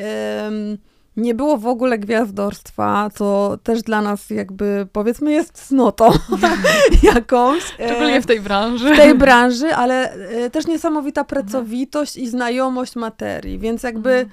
Ym, 0.47 0.77
nie 1.17 1.35
było 1.35 1.57
w 1.57 1.67
ogóle 1.67 1.99
gwiazdorstwa, 1.99 3.09
co 3.15 3.57
też 3.63 3.81
dla 3.81 4.01
nas 4.01 4.29
jakby 4.29 4.87
powiedzmy 4.91 5.31
jest 5.31 5.67
cnotą 5.67 6.09
jakąś. 7.15 7.63
Szczególnie 7.63 8.21
w 8.21 8.25
tej 8.25 8.41
branży. 8.41 8.93
W 8.93 8.97
tej 8.97 9.15
branży, 9.15 9.75
ale 9.81 10.11
e, 10.13 10.49
też 10.49 10.67
niesamowita 10.67 11.23
pracowitość 11.23 12.17
i 12.17 12.29
znajomość 12.29 12.95
materii, 12.95 13.59
więc 13.59 13.83
jakby 13.83 14.11
mhm. 14.11 14.29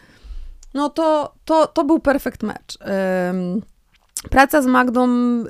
no 0.74 0.88
to, 0.88 1.34
to, 1.44 1.66
to 1.66 1.84
był 1.84 2.00
perfect 2.00 2.42
match. 2.42 2.76
Praca 4.30 4.62
z 4.62 4.66
Magdą, 4.66 5.08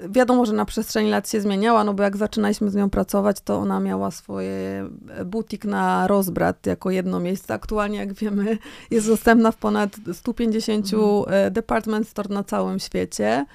wiadomo, 0.09 0.47
że 0.47 0.53
na 0.53 0.65
przestrzeni 0.65 1.11
lat 1.11 1.31
się 1.31 1.41
zmieniała, 1.41 1.85
no 1.85 1.95
bo 1.95 2.03
jak 2.03 2.17
zaczynaliśmy 2.17 2.71
z 2.71 2.75
nią 2.75 2.91
pracować, 2.91 3.37
to 3.41 3.57
ona 3.57 3.81
miała 3.81 4.11
swoje 4.11 4.89
butik 5.25 5.65
na 5.65 6.07
rozbrat 6.07 6.67
jako 6.67 6.91
jedno 6.91 7.21
miejsce. 7.21 7.55
Aktualnie, 7.55 7.99
jak 7.99 8.13
wiemy, 8.13 8.59
jest 8.91 9.07
dostępna 9.07 9.53
w 9.53 9.57
ponad 9.57 9.97
150 10.13 10.93
mhm. 10.93 11.25
E, 11.29 11.51
department 11.51 12.09
store 12.09 12.35
na 12.35 12.45
całym 12.45 12.79
świecie. 12.79 13.47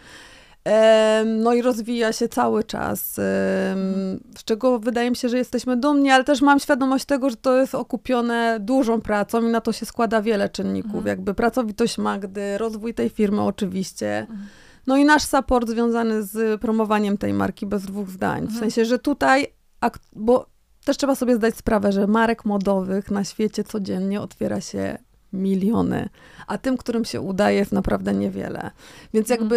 No 1.26 1.54
i 1.54 1.62
rozwija 1.62 2.14
się 2.14 2.28
cały 2.28 2.64
czas, 2.64 3.14
z 3.16 4.44
czego 4.46 4.80
wydaje 4.80 5.10
mi 5.10 5.16
się, 5.16 5.30
że 5.30 5.38
jesteśmy 5.38 5.78
dumni, 5.78 6.10
ale 6.10 6.24
też 6.24 6.42
mam 6.42 6.60
świadomość 6.60 7.06
tego, 7.06 7.30
że 7.30 7.36
to 7.36 7.58
jest 7.58 7.76
okupione 7.76 8.58
dużą 8.60 9.02
pracą 9.02 9.48
i 9.48 9.52
na 9.52 9.62
to 9.62 9.72
się 9.72 9.86
składa 9.86 10.22
wiele 10.22 10.50
czynników, 10.50 10.96
mhm. 10.96 11.08
jakby 11.08 11.34
pracowitość 11.34 11.98
Magdy, 11.98 12.58
rozwój 12.58 12.94
tej 12.94 13.10
firmy 13.10 13.42
oczywiście. 13.42 14.20
Mhm 14.20 14.48
no 14.88 14.98
i 14.98 15.06
nasz 15.06 15.24
support 15.24 15.70
związany 15.70 16.24
z 16.24 16.62
promowaniem 16.62 17.18
tej 17.18 17.34
marki 17.34 17.66
bez 17.66 17.86
dwóch 17.86 18.10
zdań. 18.10 18.40
W 18.40 18.44
mhm. 18.44 18.60
sensie, 18.60 18.86
że 18.86 19.00
tutaj, 19.00 19.48
bo 20.16 20.46
też 20.86 20.98
trzeba 20.98 21.16
sobie 21.16 21.36
zdać 21.36 21.58
sprawę, 21.58 21.92
że 21.92 22.08
marek 22.08 22.46
modowych 22.46 23.12
na 23.12 23.24
świecie 23.24 23.64
codziennie 23.64 24.22
otwiera 24.22 24.62
się 24.62 24.98
miliony, 25.34 26.10
a 26.48 26.58
tym, 26.58 26.78
którym 26.78 27.06
się 27.06 27.22
udaje, 27.22 27.58
jest 27.58 27.72
naprawdę 27.72 28.14
niewiele. 28.14 28.72
Więc 29.14 29.32
mhm. 29.32 29.50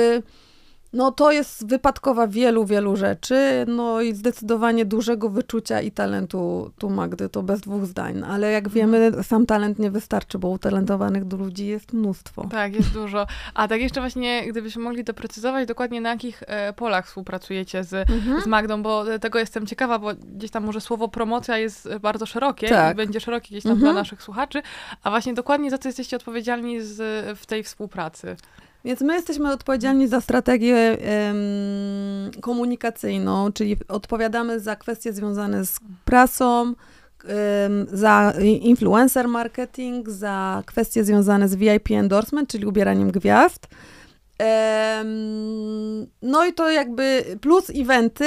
No 0.93 1.13
to 1.13 1.33
jest 1.33 1.67
wypadkowa 1.67 2.27
wielu, 2.27 2.65
wielu 2.65 2.97
rzeczy, 2.97 3.65
no 3.69 4.01
i 4.01 4.15
zdecydowanie 4.15 4.85
dużego 4.85 5.31
wyczucia 5.31 5.81
i 5.81 5.91
talentu 5.91 6.71
tu 6.79 6.91
Magdy, 6.91 7.29
to 7.29 7.43
bez 7.43 7.61
dwóch 7.61 7.87
zdań. 7.87 8.23
Ale 8.29 8.53
jak 8.53 8.69
wiemy, 8.69 8.99
mhm. 8.99 9.25
sam 9.25 9.47
talent 9.47 9.79
nie 9.79 9.91
wystarczy, 9.91 10.39
bo 10.39 10.49
utalentowanych 10.49 11.33
ludzi 11.33 11.67
jest 11.67 11.93
mnóstwo. 11.93 12.49
Tak, 12.51 12.75
jest 12.75 12.93
dużo. 12.93 13.27
A 13.55 13.69
tak 13.69 13.81
jeszcze 13.81 14.01
właśnie, 14.01 14.47
gdybyśmy 14.49 14.83
mogli 14.83 15.05
doprecyzować 15.05 15.69
dokładnie 15.69 16.01
na 16.01 16.11
jakich 16.11 16.43
e, 16.47 16.73
polach 16.73 17.07
współpracujecie 17.07 17.85
z, 17.85 17.95
mhm. 18.11 18.43
z 18.43 18.47
Magdą, 18.47 18.83
bo 18.83 19.19
tego 19.19 19.39
jestem 19.39 19.67
ciekawa, 19.67 19.99
bo 19.99 20.11
gdzieś 20.15 20.51
tam 20.51 20.65
może 20.65 20.81
słowo 20.81 21.09
promocja 21.09 21.59
jest 21.59 21.89
bardzo 22.01 22.27
szerokie 22.27 22.69
tak. 22.69 22.95
i 22.95 22.97
będzie 22.97 23.21
szerokie 23.21 23.49
gdzieś 23.49 23.63
tam 23.63 23.73
mhm. 23.73 23.93
dla 23.93 24.01
naszych 24.01 24.23
słuchaczy, 24.23 24.63
a 25.03 25.11
właśnie 25.11 25.35
dokładnie 25.35 25.71
za 25.71 25.79
co 25.79 25.89
jesteście 25.89 26.17
odpowiedzialni 26.17 26.81
z, 26.81 26.99
w 27.39 27.47
tej 27.47 27.63
współpracy. 27.63 28.37
Więc 28.85 29.01
my 29.01 29.15
jesteśmy 29.15 29.53
odpowiedzialni 29.53 30.09
za 30.09 30.21
strategię 30.21 30.99
komunikacyjną, 32.41 33.53
czyli 33.53 33.77
odpowiadamy 33.89 34.61
za 34.61 34.77
kwestie 34.77 35.13
związane 35.13 35.65
z 35.65 35.81
prasą, 36.05 36.75
za 37.93 38.33
influencer 38.61 39.29
marketing, 39.29 40.09
za 40.09 40.63
kwestie 40.67 41.05
związane 41.05 41.49
z 41.49 41.55
VIP 41.55 41.91
endorsement, 41.91 42.49
czyli 42.49 42.67
ubieraniem 42.67 43.11
gwiazd. 43.11 43.69
No 46.23 46.47
i 46.47 46.53
to 46.53 46.71
jakby 46.71 47.25
plus 47.41 47.71
eventy 47.71 48.25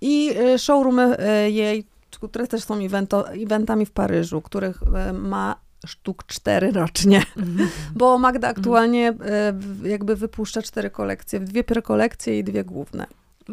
i 0.00 0.34
e, 0.36 0.58
showroomy 0.58 1.18
e, 1.18 1.50
jej, 1.50 1.84
które 2.10 2.46
też 2.46 2.64
są 2.64 2.74
evento, 2.78 3.32
eventami 3.32 3.86
w 3.86 3.90
Paryżu, 3.90 4.40
których 4.40 4.82
e, 4.82 5.12
ma 5.12 5.63
sztuk 5.86 6.26
cztery 6.26 6.72
rocznie, 6.72 7.22
mm. 7.36 7.68
bo 7.94 8.18
Magda 8.18 8.48
aktualnie 8.48 9.08
mm. 9.08 9.86
jakby 9.86 10.16
wypuszcza 10.16 10.62
cztery 10.62 10.90
kolekcje, 10.90 11.40
dwie 11.40 11.64
prekolekcje 11.64 12.38
i 12.38 12.44
dwie 12.44 12.64
główne. 12.64 13.06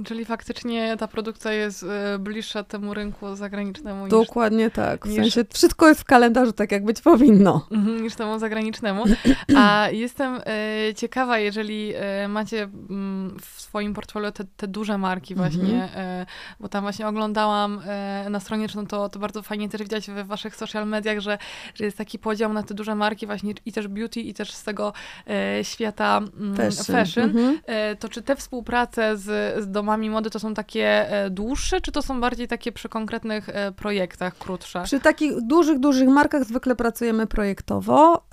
Czyli 0.05 0.25
faktycznie 0.25 0.97
ta 0.97 1.07
produkcja 1.07 1.51
jest 1.51 1.83
e, 1.83 2.19
bliższa 2.19 2.63
temu 2.63 2.93
rynku 2.93 3.35
zagranicznemu. 3.35 4.07
Dokładnie 4.07 4.65
niż, 4.65 4.73
tak. 4.73 5.05
W 5.05 5.09
niż, 5.09 5.15
sensie 5.15 5.45
wszystko 5.53 5.87
jest 5.87 6.01
w 6.01 6.03
kalendarzu 6.03 6.51
tak, 6.51 6.71
jak 6.71 6.85
być 6.85 7.01
powinno. 7.01 7.67
Mhm, 7.71 8.03
niż 8.03 8.15
temu 8.15 8.39
zagranicznemu. 8.39 9.03
A 9.57 9.87
jestem 9.89 10.41
e, 10.45 10.93
ciekawa, 10.95 11.39
jeżeli 11.39 11.93
e, 11.95 12.27
macie 12.27 12.63
mm, 12.63 13.37
w 13.41 13.61
swoim 13.61 13.93
portfolio 13.93 14.31
te, 14.31 14.43
te 14.57 14.67
duże 14.67 14.97
marki 14.97 15.35
właśnie, 15.35 15.83
mhm. 15.83 16.25
bo 16.59 16.69
tam 16.69 16.81
właśnie 16.81 17.07
oglądałam 17.07 17.81
na 18.29 18.39
stronie, 18.39 18.67
no 18.75 18.85
to, 18.85 19.09
to 19.09 19.19
bardzo 19.19 19.41
fajnie 19.41 19.69
też 19.69 19.81
widać 19.81 20.11
we 20.11 20.23
waszych 20.23 20.55
social 20.55 20.87
mediach, 20.87 21.19
że, 21.19 21.37
że 21.75 21.85
jest 21.85 21.97
taki 21.97 22.19
podział 22.19 22.53
na 22.53 22.63
te 22.63 22.73
duże 22.73 22.95
marki 22.95 23.25
właśnie 23.25 23.53
i 23.65 23.71
też 23.71 23.87
beauty, 23.87 24.19
i 24.19 24.33
też 24.33 24.51
z 24.51 24.63
tego 24.63 24.93
świata 25.63 26.17
mm, 26.17 26.55
fashion. 26.55 26.95
fashion. 26.95 27.23
Mhm. 27.23 27.59
to 27.99 28.09
czy 28.09 28.21
te 28.21 28.35
współprace 28.35 29.17
z, 29.17 29.63
z 29.63 29.71
domami 29.81 30.09
mody 30.09 30.29
to 30.29 30.39
są 30.39 30.53
takie 30.53 31.11
e, 31.11 31.29
dłuższe, 31.29 31.81
czy 31.81 31.91
to 31.91 32.01
są 32.01 32.21
bardziej 32.21 32.47
takie 32.47 32.71
przy 32.71 32.89
konkretnych 32.89 33.49
e, 33.49 33.71
projektach 33.71 34.37
krótsze? 34.37 34.83
Przy 34.83 34.99
takich 34.99 35.41
dużych, 35.41 35.79
dużych 35.79 36.09
markach 36.09 36.43
zwykle 36.43 36.75
pracujemy 36.75 37.27
projektowo. 37.27 38.23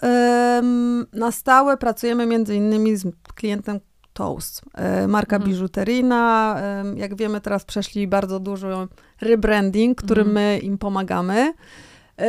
Na 1.12 1.30
stałe 1.32 1.76
pracujemy 1.76 2.26
między 2.26 2.56
innymi 2.56 2.96
z 2.96 3.06
klientem 3.34 3.80
Toast, 4.12 4.62
e, 4.74 5.08
marka 5.08 5.36
mhm. 5.36 5.50
biżuteryjna. 5.50 6.60
Jak 6.96 7.16
wiemy, 7.16 7.40
teraz 7.40 7.64
przeszli 7.64 8.08
bardzo 8.08 8.40
dużo 8.40 8.88
rebranding, 9.20 9.98
którym 9.98 10.28
mhm. 10.28 10.34
my 10.34 10.58
im 10.58 10.78
pomagamy, 10.78 11.52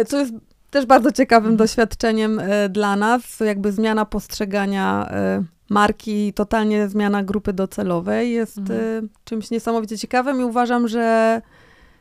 co 0.07 0.19
jest 0.19 0.33
też 0.69 0.85
bardzo 0.85 1.11
ciekawym 1.11 1.51
mhm. 1.51 1.57
doświadczeniem 1.57 2.41
dla 2.69 2.95
nas, 2.95 3.39
jakby 3.39 3.71
zmiana 3.71 4.05
postrzegania 4.05 5.11
marki, 5.69 6.33
totalnie 6.33 6.89
zmiana 6.89 7.23
grupy 7.23 7.53
docelowej 7.53 8.31
jest 8.31 8.57
mhm. 8.57 8.79
Y, 8.79 9.07
czymś 9.23 9.51
niesamowicie 9.51 9.97
ciekawym 9.97 10.41
i 10.41 10.43
uważam, 10.43 10.88
że 10.88 11.41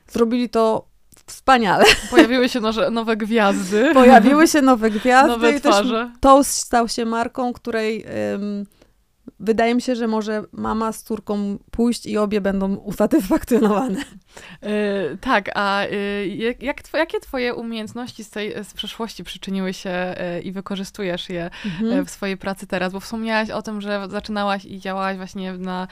zrobili 0.09 0.49
to 0.49 0.89
wspaniale. 1.27 1.85
Pojawiły 2.11 2.49
się 2.49 2.61
nowe, 2.91 3.17
gwiazdy. 3.17 3.91
Pojawiły 3.95 4.49
się 4.53 4.63
nowe 4.63 4.91
gwiazdy. 4.91 5.29
Nowe 5.29 5.61
twarze. 5.61 6.11
Toast 6.21 6.51
stał 6.51 6.89
się 6.89 7.05
marką, 7.05 7.53
której 7.53 8.05
wydaje 9.41 9.75
mi 9.75 9.83
się, 9.83 9.97
że 9.97 10.07
może 10.07 10.45
mama 10.53 10.93
z 10.93 11.03
córką 11.03 11.59
pójść 11.71 12.07
i 12.07 12.19
obie 12.19 12.41
będą 12.41 12.75
usatysfakcjonowane. 12.75 13.99
Yy, 14.63 14.71
tak, 15.21 15.51
a 15.55 15.83
yy, 15.85 16.57
jak, 16.61 16.83
tw 16.83 16.95
jakie 16.95 17.21
twoje 17.21 17.55
umiejętności 17.55 18.25
z 18.25 18.31
tej 18.31 18.65
z 18.65 18.75
przeszłości 18.75 19.25
przyczyniły 19.25 19.73
się 19.73 20.15
yy, 20.35 20.41
i 20.41 20.53
wykorzystujesz 20.53 21.29
je 21.29 21.51
mhm. 21.65 22.07
w 22.07 22.11
swojej 22.11 22.37
pracy 22.37 22.67
teraz? 22.67 22.93
Bo 22.93 23.01
wspomniałaś 23.01 23.51
o 23.51 23.63
tym, 23.63 23.81
że 23.81 24.09
zaczynałaś 24.11 24.65
i 24.65 24.79
działałaś 24.79 25.17
właśnie 25.17 25.53
na 25.53 25.89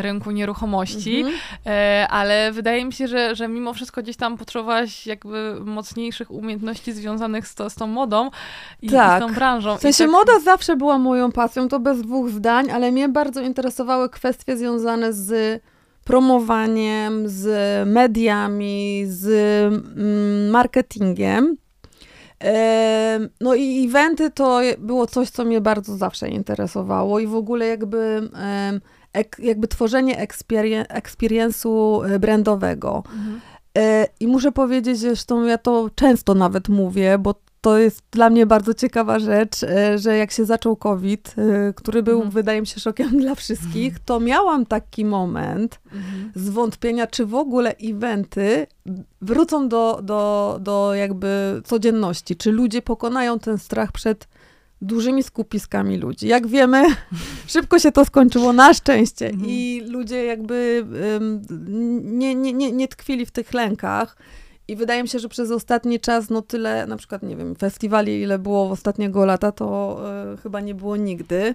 rynku 0.00 0.30
nieruchomości, 0.30 1.20
mhm. 1.20 2.06
ale 2.10 2.52
wydaje 2.52 2.84
mi 2.84 2.92
się, 2.92 3.08
że, 3.08 3.34
że 3.34 3.48
mimo 3.48 3.74
wszystko 3.74 4.02
gdzieś 4.02 4.16
tam 4.16 4.38
potrzebowałaś 4.38 5.06
jakby 5.06 5.60
mocniejszych 5.64 6.30
umiejętności 6.30 6.92
związanych 6.92 7.48
z, 7.48 7.54
to, 7.54 7.70
z 7.70 7.74
tą 7.74 7.86
modą 7.86 8.30
i, 8.82 8.90
tak. 8.90 9.22
i 9.22 9.24
z 9.24 9.26
tą 9.26 9.34
branżą. 9.34 9.76
W 9.76 9.80
sensie 9.80 10.04
tak... 10.04 10.12
moda 10.12 10.40
zawsze 10.40 10.76
była 10.76 10.98
moją 10.98 11.32
pasją, 11.32 11.68
to 11.68 11.80
bez 11.80 12.02
dwóch 12.02 12.30
zdań, 12.30 12.67
ale 12.70 12.92
mnie 12.92 13.08
bardzo 13.08 13.40
interesowały 13.40 14.08
kwestie 14.10 14.56
związane 14.56 15.12
z 15.12 15.62
promowaniem, 16.04 17.28
z 17.28 17.48
mediami, 17.88 19.02
z 19.06 19.26
mm, 19.96 20.50
marketingiem. 20.50 21.56
No 23.40 23.54
i 23.54 23.86
eventy 23.88 24.30
to 24.30 24.60
było 24.78 25.06
coś, 25.06 25.30
co 25.30 25.44
mnie 25.44 25.60
bardzo 25.60 25.96
zawsze 25.96 26.28
interesowało 26.28 27.20
i 27.20 27.26
w 27.26 27.34
ogóle 27.34 27.66
jakby, 27.66 28.28
jakby 29.38 29.68
tworzenie 29.68 30.26
experience'u 30.88 32.04
e, 32.04 32.18
brandowego. 32.18 33.02
Mhm. 33.14 33.40
E, 33.78 34.06
I 34.20 34.26
muszę 34.26 34.52
powiedzieć, 34.52 34.98
zresztą 34.98 35.44
ja 35.44 35.58
to 35.58 35.90
często 35.94 36.34
nawet 36.34 36.68
mówię, 36.68 37.18
bo 37.18 37.34
to 37.60 37.78
jest 37.78 38.02
dla 38.10 38.30
mnie 38.30 38.46
bardzo 38.46 38.74
ciekawa 38.74 39.18
rzecz, 39.18 39.62
e, 39.62 39.98
że 39.98 40.16
jak 40.16 40.30
się 40.30 40.44
zaczął 40.44 40.76
COVID, 40.76 41.34
e, 41.38 41.72
który 41.72 42.02
był, 42.02 42.14
mhm. 42.14 42.30
wydaje 42.30 42.60
mi 42.60 42.66
się, 42.66 42.80
szokiem 42.80 43.20
dla 43.20 43.34
wszystkich, 43.34 43.98
to 43.98 44.20
miałam 44.20 44.66
taki 44.66 45.04
moment 45.04 45.80
mhm. 45.92 46.32
zwątpienia, 46.34 47.06
czy 47.06 47.26
w 47.26 47.34
ogóle 47.34 47.74
eventy 47.82 48.66
wrócą 49.20 49.68
do, 49.68 50.00
do, 50.02 50.58
do 50.62 50.94
jakby 50.94 51.62
codzienności, 51.64 52.36
czy 52.36 52.52
ludzie 52.52 52.82
pokonają 52.82 53.38
ten 53.38 53.58
strach 53.58 53.92
przed 53.92 54.28
dużymi 54.82 55.22
skupiskami 55.22 55.96
ludzi. 55.96 56.28
Jak 56.28 56.46
wiemy, 56.46 56.84
szybko 57.46 57.78
się 57.78 57.92
to 57.92 58.04
skończyło 58.04 58.52
na 58.52 58.74
szczęście 58.74 59.26
mhm. 59.26 59.50
i 59.50 59.82
ludzie 59.88 60.24
jakby 60.24 60.86
um, 61.12 61.42
nie, 62.18 62.34
nie, 62.34 62.52
nie, 62.52 62.72
nie 62.72 62.88
tkwili 62.88 63.26
w 63.26 63.30
tych 63.30 63.54
lękach 63.54 64.16
I 64.68 64.76
wydaje 64.76 65.02
mi 65.02 65.08
się, 65.08 65.18
że 65.18 65.28
przez 65.28 65.50
ostatni 65.50 66.00
czas, 66.00 66.30
no 66.30 66.42
tyle, 66.42 66.86
na 66.86 66.96
przykład, 66.96 67.22
nie 67.22 67.36
wiem, 67.36 67.56
festiwali, 67.56 68.20
ile 68.20 68.38
było 68.38 68.68
w 68.68 68.72
ostatniego 68.72 69.26
lata, 69.26 69.52
to 69.52 69.98
y, 70.34 70.36
chyba 70.36 70.60
nie 70.60 70.74
było 70.74 70.96
nigdy, 70.96 71.54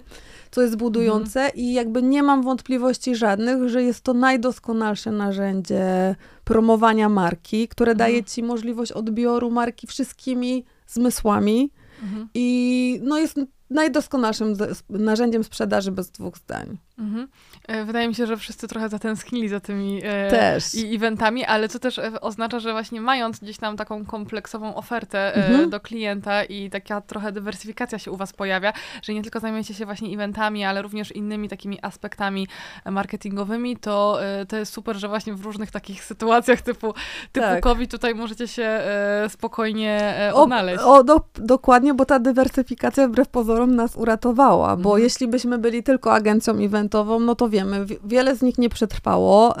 co 0.50 0.62
jest 0.62 0.76
budujące 0.76 1.40
mhm. 1.40 1.56
i 1.56 1.72
jakby 1.72 2.02
nie 2.02 2.22
mam 2.22 2.42
wątpliwości 2.42 3.16
żadnych, 3.16 3.68
że 3.68 3.82
jest 3.82 4.00
to 4.00 4.14
najdoskonalsze 4.14 5.10
narzędzie 5.10 6.14
promowania 6.44 7.08
marki, 7.08 7.68
które 7.68 7.92
mhm. 7.92 7.98
daje 7.98 8.24
ci 8.24 8.42
możliwość 8.42 8.92
odbioru 8.92 9.50
marki 9.50 9.86
wszystkimi 9.86 10.64
zmysłami. 10.86 11.70
Mhm. 12.02 12.28
I 12.34 13.00
no 13.02 13.18
jest 13.18 13.40
najdoskonalszym 13.70 14.56
narzędziem 14.88 15.44
sprzedaży 15.44 15.92
bez 15.92 16.10
dwóch 16.10 16.38
zdań. 16.38 16.78
Mhm. 16.98 17.28
E, 17.68 17.84
wydaje 17.84 18.08
mi 18.08 18.14
się, 18.14 18.26
że 18.26 18.36
wszyscy 18.36 18.68
trochę 18.68 18.88
zatęsknili 18.88 19.48
za 19.48 19.60
tymi 19.60 20.00
e, 20.04 20.30
Też. 20.30 20.74
i 20.74 20.94
eventami, 20.94 21.44
ale 21.44 21.68
co 21.68 21.78
też 21.78 21.98
e, 21.98 22.20
oznacza, 22.20 22.58
że 22.60 22.72
właśnie 22.72 23.00
mając 23.00 23.40
gdzieś 23.40 23.58
tam 23.58 23.76
taką 23.76 24.04
kompleksową 24.04 24.74
ofertę 24.74 25.34
mhm. 25.34 25.70
do 25.70 25.80
klienta 25.80 26.44
i 26.44 26.70
taka 26.70 27.00
trochę 27.00 27.32
dywersyfikacja 27.32 27.98
się 27.98 28.10
u 28.10 28.16
was 28.16 28.32
pojawia, 28.32 28.72
że 29.02 29.14
nie 29.14 29.22
tylko 29.22 29.40
zajmujecie 29.40 29.74
się 29.74 29.84
właśnie 29.84 30.14
eventami, 30.14 30.64
ale 30.64 30.82
również 30.82 31.12
innymi 31.12 31.48
takimi 31.48 31.78
aspektami 31.82 32.48
marketingowymi, 32.90 33.76
to, 33.76 34.18
to 34.48 34.56
jest 34.56 34.72
super, 34.72 34.96
że 34.96 35.08
właśnie 35.08 35.34
w 35.34 35.44
różnych 35.44 35.70
takich 35.70 36.04
sytuacjach 36.04 36.60
typu, 36.60 36.94
typu 37.32 37.46
tak. 37.46 37.62
COVID 37.62 37.90
tutaj 37.90 38.14
możecie 38.14 38.48
się 38.48 38.80
spokojnie 39.28 40.14
odnaleźć. 40.34 40.82
O, 40.82 40.94
o 40.94 41.04
do, 41.04 41.20
dokładnie, 41.34 41.94
bo 41.94 42.04
ta 42.04 42.18
dywersyfikacja 42.18 43.08
wbrew 43.08 43.28
pozorom 43.28 43.74
nas 43.74 43.96
uratowała, 43.96 44.76
bo 44.76 44.88
mhm. 44.90 45.02
jeśli 45.02 45.28
byśmy 45.28 45.58
byli 45.58 45.82
tylko 45.82 46.12
agencją 46.12 46.58
eventową, 46.58 47.20
no 47.20 47.34
to 47.34 47.48
wiemy, 47.54 47.86
wiele 48.04 48.36
z 48.36 48.42
nich 48.42 48.58
nie 48.58 48.68
przetrwało. 48.68 49.54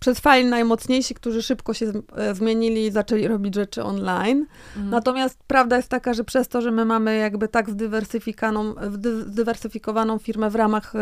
Przetrwali 0.00 0.44
najmocniejsi, 0.44 1.14
którzy 1.14 1.42
szybko 1.42 1.74
się 1.74 1.92
e, 2.16 2.34
zmienili 2.34 2.86
i 2.86 2.90
zaczęli 2.90 3.28
robić 3.28 3.54
rzeczy 3.54 3.82
online. 3.82 4.46
Mhm. 4.76 4.90
Natomiast 4.90 5.38
prawda 5.46 5.76
jest 5.76 5.88
taka, 5.88 6.14
że 6.14 6.24
przez 6.24 6.48
to, 6.48 6.62
że 6.62 6.70
my 6.70 6.84
mamy 6.84 7.16
jakby 7.16 7.48
tak 7.48 7.70
zdywersyfikowaną, 7.70 8.74
zdywersyfikowaną 9.26 10.18
firmę 10.18 10.50
w 10.50 10.54
ramach 10.54 10.92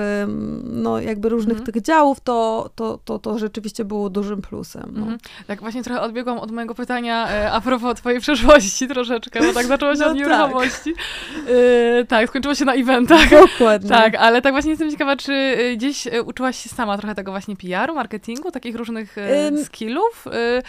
no, 0.65 1.01
jakby 1.01 1.29
różnych 1.29 1.59
mhm. 1.59 1.73
tych 1.73 1.83
działów, 1.83 2.21
to, 2.21 2.71
to, 2.75 2.99
to, 3.05 3.19
to 3.19 3.39
rzeczywiście 3.39 3.85
było 3.85 4.11
dużym 4.11 4.43
plusem. 4.43 4.93
No. 4.93 5.01
Mhm. 5.01 5.19
Tak, 5.47 5.61
właśnie 5.61 5.83
trochę 5.83 6.01
odbiegłam 6.01 6.39
od 6.39 6.51
mojego 6.51 6.75
pytania 6.75 7.29
e, 7.31 7.53
a 7.53 7.61
propos 7.61 7.95
twojej 7.97 8.21
przeszłości 8.21 8.89
troszeczkę, 8.95 9.41
bo 9.47 9.53
tak 9.53 9.67
zaczęło 9.67 9.95
się 9.95 10.01
no 10.01 10.07
od 10.07 10.17
nieruchomości. 10.17 10.95
Tak. 10.95 12.09
tak, 12.09 12.29
skończyło 12.29 12.55
się 12.55 12.65
na 12.65 12.75
eventach. 12.75 13.31
Dokładnie. 13.31 13.89
Tak, 13.89 14.15
ale 14.15 14.43
tak 14.43 14.53
właśnie 14.53 14.71
jestem 14.71 14.91
ciekawa, 14.91 15.17
czy 15.17 15.57
gdzieś 15.77 16.09
uczyłaś 16.25 16.59
się 16.59 16.69
sama 16.69 16.99
trochę 16.99 17.15
tego 17.15 17.31
właśnie 17.31 17.57
PR-u, 17.57 17.95
marketingu, 17.95 18.51
takich 18.51 18.77
różnych 18.77 18.86
um, 18.93 19.65
skillów? 19.65 20.27
Y, 20.27 20.63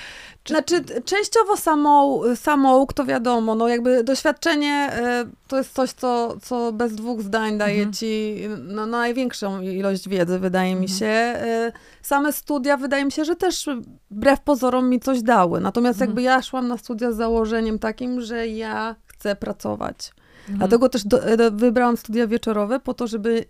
czy... 0.44 0.54
Znaczy, 0.54 0.84
częściowo 1.06 1.58
samą, 1.58 2.22
samouk 2.36 2.94
to 2.94 3.06
wiadomo, 3.06 3.56
no 3.56 3.68
jakby 3.68 4.04
doświadczenie 4.04 4.90
y, 5.24 5.48
to 5.48 5.58
jest 5.58 5.74
coś, 5.74 5.92
co, 5.92 6.38
co 6.42 6.72
bez 6.74 6.96
dwóch 6.96 7.22
zdań 7.22 7.58
daje 7.58 7.78
mhm. 7.78 7.94
ci 7.94 8.42
no, 8.60 8.86
największą 8.86 9.62
ilość 9.62 10.10
wiedzy, 10.10 10.40
wydaje 10.40 10.76
mi 10.76 10.88
mhm. 10.92 11.00
się. 11.00 11.40
Same 12.02 12.34
studia, 12.34 12.78
wydaje 12.78 13.06
mi 13.06 13.12
się, 13.12 13.26
że 13.26 13.36
też 13.36 13.70
wbrew 14.12 14.40
pozorom 14.40 14.90
mi 14.90 15.00
coś 15.00 15.22
dały. 15.22 15.62
Natomiast 15.62 15.96
mhm. 15.96 16.10
jakby 16.10 16.22
ja 16.22 16.42
szłam 16.42 16.68
na 16.68 16.78
studia 16.78 17.12
z 17.12 17.16
założeniem 17.16 17.80
takim, 17.80 18.22
że 18.22 18.48
ja 18.48 18.96
chcę 19.08 19.36
pracować. 19.36 20.12
Mhm. 20.40 20.58
Dlatego 20.58 20.90
też 20.90 21.04
do, 21.04 21.38
do, 21.38 21.52
wybrałam 21.52 21.98
studia 21.98 22.28
wieczorowe 22.28 22.80
po 22.80 22.94
to, 22.94 23.08
żeby 23.08 23.46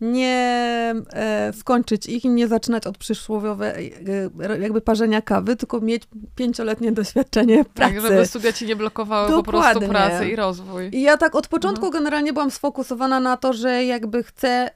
nie 0.00 0.94
e, 1.12 1.52
skończyć 1.52 2.06
ich 2.06 2.24
i 2.24 2.28
nie 2.28 2.48
zaczynać 2.48 2.86
od 2.86 2.98
przysłowiowe 2.98 3.76
e, 3.76 4.60
jakby 4.60 4.80
parzenia 4.80 5.22
kawy, 5.22 5.56
tylko 5.56 5.80
mieć 5.80 6.02
pięcioletnie 6.34 6.92
doświadczenie 7.00 7.64
pracy. 7.64 7.94
Tak, 7.94 8.02
żeby 8.02 8.26
studia 8.26 8.52
ci 8.52 8.66
nie 8.66 8.76
blokowały 8.76 9.28
Dokładnie. 9.28 9.52
po 9.52 9.62
prostu 9.62 9.88
pracy 9.88 10.28
i 10.28 10.36
rozwój. 10.36 10.90
I 10.92 11.02
ja 11.02 11.16
tak 11.16 11.34
od 11.34 11.48
początku 11.48 11.86
mhm. 11.86 12.04
generalnie 12.04 12.32
byłam 12.32 12.50
sfokusowana 12.50 13.20
na 13.20 13.36
to, 13.36 13.52
że 13.52 13.84
jakby 13.84 14.22
chcę 14.22 14.70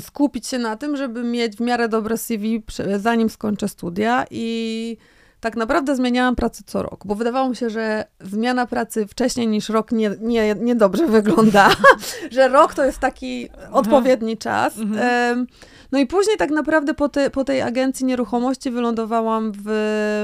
skupić 0.00 0.46
się 0.46 0.58
na 0.58 0.76
tym, 0.76 0.96
żeby 0.96 1.22
mieć 1.22 1.56
w 1.56 1.60
miarę 1.60 1.88
dobre 1.88 2.18
CV 2.18 2.62
zanim 2.96 3.30
skończę 3.30 3.68
studia 3.68 4.24
i 4.30 4.96
tak 5.42 5.56
naprawdę 5.56 5.96
zmieniałam 5.96 6.36
pracę 6.36 6.62
co 6.66 6.82
rok, 6.82 7.06
bo 7.06 7.14
wydawało 7.14 7.48
mi 7.48 7.56
się, 7.56 7.70
że 7.70 8.04
zmiana 8.20 8.66
pracy 8.66 9.06
wcześniej 9.06 9.48
niż 9.48 9.68
rok 9.68 9.92
nie, 9.92 10.10
nie, 10.20 10.54
niedobrze 10.54 11.06
wygląda, 11.06 11.70
że 12.30 12.48
rok 12.48 12.74
to 12.74 12.84
jest 12.84 12.98
taki 12.98 13.48
odpowiedni 13.72 14.38
czas. 14.38 14.78
Mhm. 14.78 15.46
No 15.92 15.98
i 15.98 16.06
później 16.06 16.36
tak 16.36 16.50
naprawdę 16.50 16.94
po, 16.94 17.08
te, 17.08 17.30
po 17.30 17.44
tej 17.44 17.60
agencji 17.60 18.06
nieruchomości 18.06 18.70
wylądowałam 18.70 19.52
w, 19.52 19.68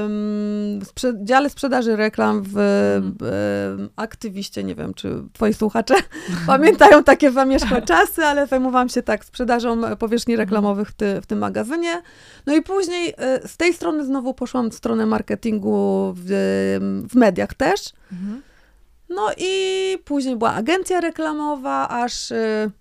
mm, 0.05 0.81
w 0.81 1.25
dziale 1.25 1.49
sprzedaży 1.49 1.95
reklam 1.95 2.43
w, 2.43 2.57
mhm. 2.97 3.15
w 3.19 3.89
aktywiście, 3.95 4.63
nie 4.63 4.75
wiem, 4.75 4.93
czy 4.93 5.23
twoi 5.33 5.53
słuchacze 5.53 5.95
pamiętają 6.47 7.03
takie 7.03 7.31
zamierzchłe 7.31 7.81
czasy, 7.81 8.25
ale 8.25 8.47
zajmowałam 8.47 8.89
się 8.89 9.01
tak 9.01 9.25
sprzedażą 9.25 9.95
powierzchni 9.95 10.33
mhm. 10.33 10.47
reklamowych 10.47 10.89
w, 10.89 10.93
ty, 10.93 11.21
w 11.21 11.25
tym 11.25 11.39
magazynie. 11.39 12.01
No 12.45 12.55
i 12.55 12.61
później 12.61 13.13
e, 13.17 13.47
z 13.47 13.57
tej 13.57 13.73
strony 13.73 14.05
znowu 14.05 14.33
poszłam 14.33 14.71
w 14.71 14.75
stronę 14.75 15.05
marketingu 15.05 16.13
w, 16.17 16.25
w 17.09 17.15
mediach 17.15 17.53
też. 17.53 17.93
Mhm. 18.11 18.41
No 19.09 19.29
i 19.37 19.97
później 20.05 20.35
była 20.35 20.53
agencja 20.53 20.99
reklamowa, 21.01 21.89
aż 21.89 22.31
e, 22.31 22.71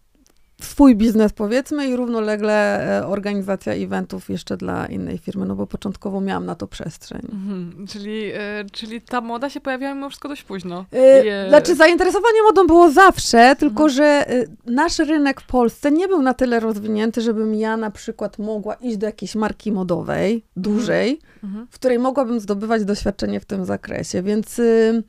swój 0.61 0.97
biznes 0.97 1.33
powiedzmy 1.33 1.88
i 1.88 1.97
równolegle 1.97 2.87
e, 2.99 3.07
organizacja 3.07 3.73
eventów 3.73 4.31
jeszcze 4.31 4.57
dla 4.57 4.87
innej 4.87 5.18
firmy, 5.18 5.47
no 5.47 5.55
bo 5.55 5.66
początkowo 5.66 6.21
miałam 6.21 6.47
na 6.47 6.55
to 6.55 6.66
przestrzeń. 6.66 7.21
Mhm, 7.33 7.87
czyli, 7.87 8.31
e, 8.35 8.64
czyli 8.73 9.01
ta 9.01 9.21
moda 9.21 9.51
się 9.51 9.61
pojawiała 9.61 9.94
mimo 9.94 10.09
wszystko 10.09 10.29
dość 10.29 10.42
późno. 10.42 10.85
E, 10.92 11.49
Znaczy 11.49 11.75
zainteresowanie 11.75 12.42
modą 12.42 12.66
było 12.66 12.90
zawsze, 12.90 13.57
tylko 13.59 13.83
mhm. 13.85 13.90
że 13.90 14.05
e, 14.05 14.44
nasz 14.66 14.99
rynek 14.99 15.40
w 15.40 15.47
Polsce 15.47 15.90
nie 15.90 16.09
był 16.09 16.23
na 16.23 16.35
tyle 16.35 16.61
rozwinięty, 16.61 17.21
żebym 17.21 17.55
ja 17.55 17.77
na 17.77 17.90
przykład 17.90 18.38
mogła 18.38 18.75
iść 18.75 18.97
do 18.97 19.07
jakiejś 19.07 19.35
marki 19.35 19.73
modowej, 19.73 20.44
dużej, 20.57 21.21
mhm. 21.44 21.66
w 21.71 21.75
której 21.75 21.99
mogłabym 21.99 22.40
zdobywać 22.40 22.85
doświadczenie 22.85 23.40
w 23.40 23.44
tym 23.44 23.64
zakresie, 23.64 24.23
więc... 24.23 24.59
Y, 24.59 25.03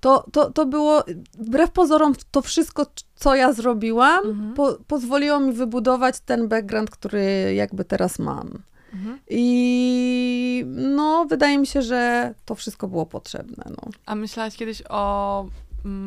to, 0.00 0.24
to, 0.32 0.50
to 0.50 0.66
było, 0.66 1.04
wbrew 1.38 1.70
pozorom, 1.70 2.14
to 2.30 2.42
wszystko, 2.42 2.86
co 3.14 3.34
ja 3.34 3.52
zrobiłam, 3.52 4.26
mhm. 4.26 4.54
po, 4.54 4.78
pozwoliło 4.86 5.40
mi 5.40 5.52
wybudować 5.52 6.20
ten 6.20 6.48
background, 6.48 6.90
który 6.90 7.54
jakby 7.54 7.84
teraz 7.84 8.18
mam. 8.18 8.62
Mhm. 8.94 9.18
I 9.30 10.64
no, 10.66 11.26
wydaje 11.28 11.58
mi 11.58 11.66
się, 11.66 11.82
że 11.82 12.34
to 12.44 12.54
wszystko 12.54 12.88
było 12.88 13.06
potrzebne. 13.06 13.64
No. 13.70 13.92
A 14.06 14.14
myślałaś 14.14 14.56
kiedyś 14.56 14.82
o 14.88 15.46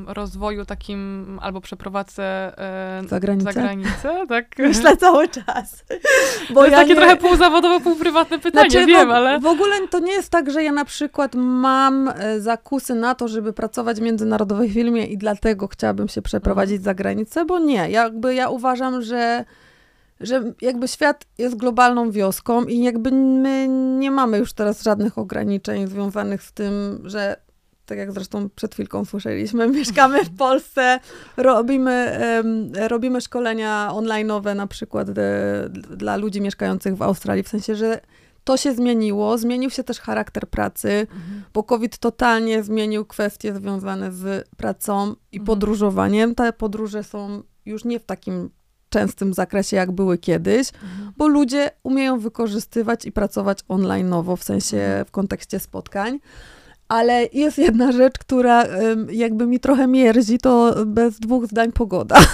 rozwoju 0.08 0.66
takim 0.66 1.40
albo 1.42 1.62
przeprowadzce 1.62 2.24
e, 2.58 3.04
za 3.08 3.20
granicę, 3.20 3.54
za 3.54 3.62
granicę 3.62 4.26
tak? 4.30 4.46
Myślę 4.60 4.98
cały 4.98 5.28
czas. 5.28 5.86
Bo 6.50 6.56
to 6.56 6.66
jest 6.66 6.72
ja 6.72 6.78
takie 6.78 6.90
nie... 6.90 6.96
trochę 6.96 7.18
półzawodowe, 7.18 7.80
półprywatne 7.80 8.40
pytanie, 8.40 8.70
znaczy, 8.70 8.86
wiem, 8.86 9.12
ale... 9.12 9.40
W 9.40 9.46
ogóle 9.46 9.88
to 9.88 10.00
nie 10.00 10.12
jest 10.12 10.30
tak, 10.30 10.52
że 10.52 10.64
ja 10.64 10.72
na 10.72 10.86
przykład 10.86 11.36
mam 11.36 12.10
e, 12.16 12.40
zakusy 12.40 12.96
na 12.96 13.16
to, 13.16 13.28
żeby 13.28 13.54
pracować 13.54 13.98
w 13.98 14.02
międzynarodowej 14.02 14.70
filmie 14.70 15.06
i 15.06 15.18
dlatego 15.18 15.68
chciałabym 15.68 16.08
się 16.08 16.22
przeprowadzić 16.22 16.78
mhm. 16.78 16.86
za 16.86 16.94
granicę, 16.94 17.46
bo 17.46 17.60
nie. 17.60 17.90
Jakby 17.90 18.36
ja 18.36 18.50
uważam, 18.50 19.02
że 19.02 19.46
że 20.20 20.54
jakby 20.62 20.88
świat 20.88 21.26
jest 21.38 21.56
globalną 21.56 22.12
wioską 22.12 22.64
i 22.64 22.84
jakby 22.84 23.12
my 23.12 23.68
nie 24.00 24.12
mamy 24.12 24.38
już 24.38 24.54
teraz 24.54 24.84
żadnych 24.84 25.18
ograniczeń 25.18 25.88
związanych 25.88 26.44
z 26.44 26.54
tym, 26.54 27.02
że 27.06 27.43
tak 27.86 27.98
jak 27.98 28.12
zresztą 28.12 28.50
przed 28.50 28.74
chwilką 28.74 29.06
słyszeliśmy, 29.06 29.68
mieszkamy 29.80 30.26
w 30.26 30.38
Polsce, 30.38 31.00
robimy, 31.38 32.20
robimy 32.88 33.22
szkolenia 33.22 33.90
online'owe 33.94 34.56
na 34.56 34.68
przykład 34.68 35.12
de, 35.12 35.70
dla 35.70 36.18
ludzi 36.18 36.42
mieszkających 36.42 36.96
w 36.96 37.02
Australii, 37.02 37.44
w 37.44 37.50
sensie, 37.50 37.76
że 37.76 38.02
to 38.44 38.58
się 38.58 38.74
zmieniło, 38.74 39.38
zmienił 39.38 39.70
się 39.70 39.84
też 39.84 40.00
charakter 40.00 40.48
pracy, 40.48 40.92
mhm. 40.92 41.44
bo 41.54 41.64
COVID 41.64 41.98
totalnie 41.98 42.64
zmienił 42.64 43.06
kwestie 43.06 43.56
związane 43.56 44.12
z 44.12 44.50
pracą 44.58 45.16
i 45.32 45.38
mhm. 45.38 45.46
podróżowaniem. 45.46 46.36
Te 46.36 46.54
podróże 46.54 47.04
są 47.04 47.44
już 47.66 47.86
nie 47.86 48.00
w 48.00 48.04
takim 48.04 48.50
częstym 48.90 49.34
zakresie, 49.34 49.76
jak 49.76 49.92
były 49.92 50.18
kiedyś, 50.18 50.70
mhm. 50.74 51.14
bo 51.18 51.28
ludzie 51.28 51.72
umieją 51.84 52.20
wykorzystywać 52.20 53.06
i 53.06 53.12
pracować 53.12 53.64
online'owo, 53.64 54.38
w 54.38 54.44
sensie 54.44 54.78
mhm. 54.78 55.06
w 55.06 55.12
kontekście 55.12 55.60
spotkań. 55.60 56.20
Ale 56.94 57.28
jest 57.34 57.58
jedna 57.58 57.92
rzecz, 57.92 58.14
która 58.20 58.64
jakby 59.12 59.48
mi 59.48 59.60
trochę 59.60 59.88
mierzi, 59.88 60.38
to 60.38 60.76
bez 60.86 61.20
dwóch 61.20 61.46
zdań 61.46 61.72
pogoda. 61.72 62.16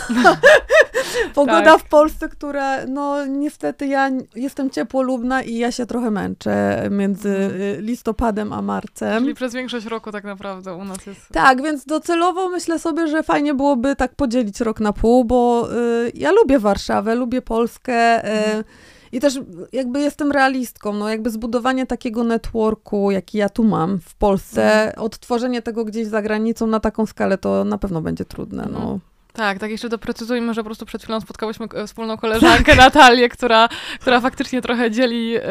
pogoda 1.35 1.63
tak. 1.63 1.79
w 1.79 1.83
Polsce, 1.83 2.29
która, 2.29 2.85
no 2.85 3.25
niestety 3.25 3.87
ja 3.87 4.09
jestem 4.35 4.69
ciepłolubna 4.69 5.43
i 5.43 5.55
ja 5.55 5.71
się 5.71 5.85
trochę 5.85 6.11
męczę 6.11 6.87
między 6.91 7.29
mhm. 7.29 7.61
y, 7.61 7.77
listopadem 7.81 8.53
a 8.53 8.61
marcem. 8.61 9.23
Czyli 9.23 9.35
przez 9.35 9.53
większość 9.53 9.85
roku 9.85 10.11
tak 10.11 10.23
naprawdę 10.23 10.75
u 10.75 10.85
nas 10.85 11.05
jest. 11.05 11.29
Tak, 11.31 11.63
więc 11.63 11.85
docelowo 11.85 12.49
myślę 12.49 12.79
sobie, 12.79 13.07
że 13.07 13.23
fajnie 13.23 13.53
byłoby 13.53 13.95
tak 13.95 14.15
podzielić 14.15 14.61
rok 14.61 14.79
na 14.79 14.93
pół, 14.93 15.25
bo 15.25 15.69
y, 15.71 16.11
ja 16.13 16.31
lubię 16.31 16.59
Warszawę, 16.59 17.15
lubię 17.15 17.41
Polskę. 17.41 18.25
Y, 18.25 18.45
mhm. 18.45 18.63
I 19.11 19.19
też 19.19 19.39
jakby 19.71 19.99
jestem 20.01 20.31
realistką, 20.31 20.93
no 20.93 21.09
jakby 21.09 21.29
zbudowanie 21.29 21.85
takiego 21.85 22.23
networku, 22.23 23.11
jaki 23.11 23.37
ja 23.37 23.49
tu 23.49 23.63
mam 23.63 23.99
w 23.99 24.15
Polsce, 24.15 24.73
Mhm. 24.87 25.05
odtworzenie 25.05 25.61
tego 25.61 25.85
gdzieś 25.85 26.07
za 26.07 26.21
granicą 26.21 26.67
na 26.67 26.79
taką 26.79 27.05
skalę, 27.05 27.37
to 27.37 27.63
na 27.65 27.77
pewno 27.77 28.01
będzie 28.01 28.25
trudne, 28.25 28.67
no. 28.71 28.99
Mhm. 29.39 29.49
Tak, 29.55 29.59
tak 29.59 29.71
jeszcze 29.71 29.89
doprecyzujmy, 29.89 30.53
że 30.53 30.61
po 30.61 30.65
prostu 30.65 30.85
przed 30.85 31.03
chwilą 31.03 31.21
spotkałyśmy 31.21 31.67
e, 31.73 31.87
wspólną 31.87 32.17
koleżankę 32.17 32.75
Natalię, 32.75 33.29
która, 33.29 33.69
która 33.99 34.21
faktycznie 34.21 34.61
trochę 34.61 34.91
dzieli 34.91 35.35
e, 35.35 35.41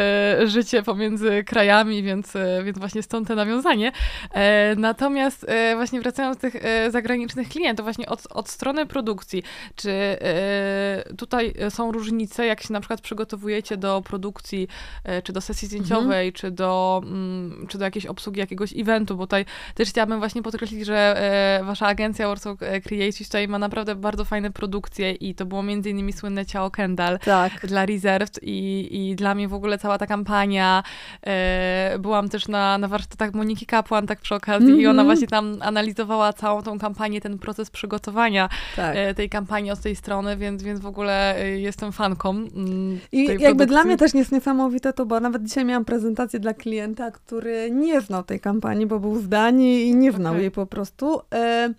życie 0.47 0.83
pomiędzy 0.83 1.45
krajami, 1.45 2.03
więc, 2.03 2.37
e, 2.37 2.63
więc 2.65 2.79
właśnie 2.79 3.03
stąd 3.03 3.29
te 3.29 3.35
nawiązanie. 3.35 3.93
E, 4.35 4.75
natomiast 4.77 5.45
e, 5.49 5.77
właśnie 5.77 6.01
wracając 6.01 6.37
do 6.37 6.41
tych 6.41 6.65
e, 6.65 6.91
zagranicznych 6.91 7.49
klientów, 7.49 7.85
właśnie 7.85 8.07
od, 8.07 8.27
od 8.31 8.49
strony 8.49 8.87
produkcji, 8.87 9.43
czy 9.77 10.19
tutaj 11.19 11.55
są 11.71 11.93
różnice, 11.93 12.47
jak 12.47 12.63
się 12.63 12.73
na 12.73 12.81
przykład 12.81 13.01
przygotowujecie 13.01 13.77
do 13.77 14.03
produkcji, 14.03 14.69
czy 15.25 15.33
do 15.33 15.41
sesji 15.41 15.69
zdjęciowej, 15.69 16.33
czy, 16.33 16.51
do, 16.51 17.01
mm, 17.05 17.67
czy 17.69 17.79
do 17.79 17.85
jakiejś 17.85 18.07
obsługi 18.07 18.41
jakiegoś 18.41 18.73
eventu, 18.77 19.17
bo 19.17 19.27
tutaj 19.27 19.45
też 19.75 19.89
chciałabym 19.89 20.19
właśnie 20.19 20.43
podkreślić, 20.43 20.87
że 20.87 21.21
wasza 21.65 21.87
agencja 21.87 22.29
Warsaw 22.29 22.59
Creative 22.59 23.29
tutaj 23.29 23.49
ma 23.49 23.59
naprawdę 23.59 23.78
bardzo 23.85 24.25
fajne 24.25 24.51
produkcje 24.51 25.13
i 25.13 25.35
to 25.35 25.47
było 25.47 25.63
między 25.63 25.91
innymi 25.91 26.13
słynne 26.13 26.47
Ciało 26.47 26.71
Kendall 26.71 27.19
Tak. 27.19 27.67
dla 27.67 27.87
Reserved 27.87 28.39
i, 28.43 28.89
i 29.11 29.17
dla 29.17 29.35
mnie 29.35 29.49
w 29.49 29.55
ogóle 29.55 29.79
cała 29.79 29.99
ta 29.99 30.07
kampania. 30.07 30.83
E, 31.27 31.97
byłam 31.99 32.29
też 32.29 32.49
na, 32.49 32.79
na 32.79 32.89
warsztatach 32.89 33.35
Moniki 33.35 33.67
Kapłan 33.67 34.07
tak 34.07 34.21
przy 34.21 34.35
okazji 34.35 34.69
i 34.69 34.87
ona 34.87 35.03
Mhm. 35.03 35.07
właśnie 35.07 35.27
tam 35.29 35.57
analizowała 35.61 36.33
całą 36.33 36.63
tą 36.63 36.79
kampanię, 36.79 37.21
ten 37.21 37.39
proces 37.39 37.71
przygotowania 37.71 38.49
Tak. 38.77 38.97
e, 38.97 39.15
tej 39.15 39.29
kampanii 39.29 39.71
od 39.71 39.81
tej 39.81 39.97
strony, 39.97 40.37
więc, 40.37 40.63
więc 40.63 40.81
w 40.81 40.87
ogóle 40.87 41.37
e, 41.37 41.49
jestem 41.61 41.93
fanką 41.93 42.31
mm, 42.31 42.99
I 43.13 43.25
jakby 43.25 43.39
dla 43.39 43.55
produkcji. 43.67 43.87
mnie 43.87 43.97
też 43.97 44.15
jest 44.15 44.33
niesamowite 44.33 44.93
to, 44.93 45.07
bo 45.07 45.21
nawet 45.21 45.43
dzisiaj 45.45 45.65
miałam 45.65 45.85
prezentację 45.85 46.41
dla 46.41 46.55
klienta, 46.55 47.11
który 47.11 47.71
nie 47.71 48.01
znał 48.01 48.23
tej 48.23 48.41
kampanii, 48.41 48.87
bo 48.87 49.01
był 49.01 49.19
z 49.21 49.29
Danii 49.29 49.87
i 49.89 49.95
nie 49.95 50.13
znał 50.13 50.33
Okej. 50.33 50.43
jej 50.43 50.51
po 50.51 50.67
prostu. 50.67 51.21
E, 51.35 51.71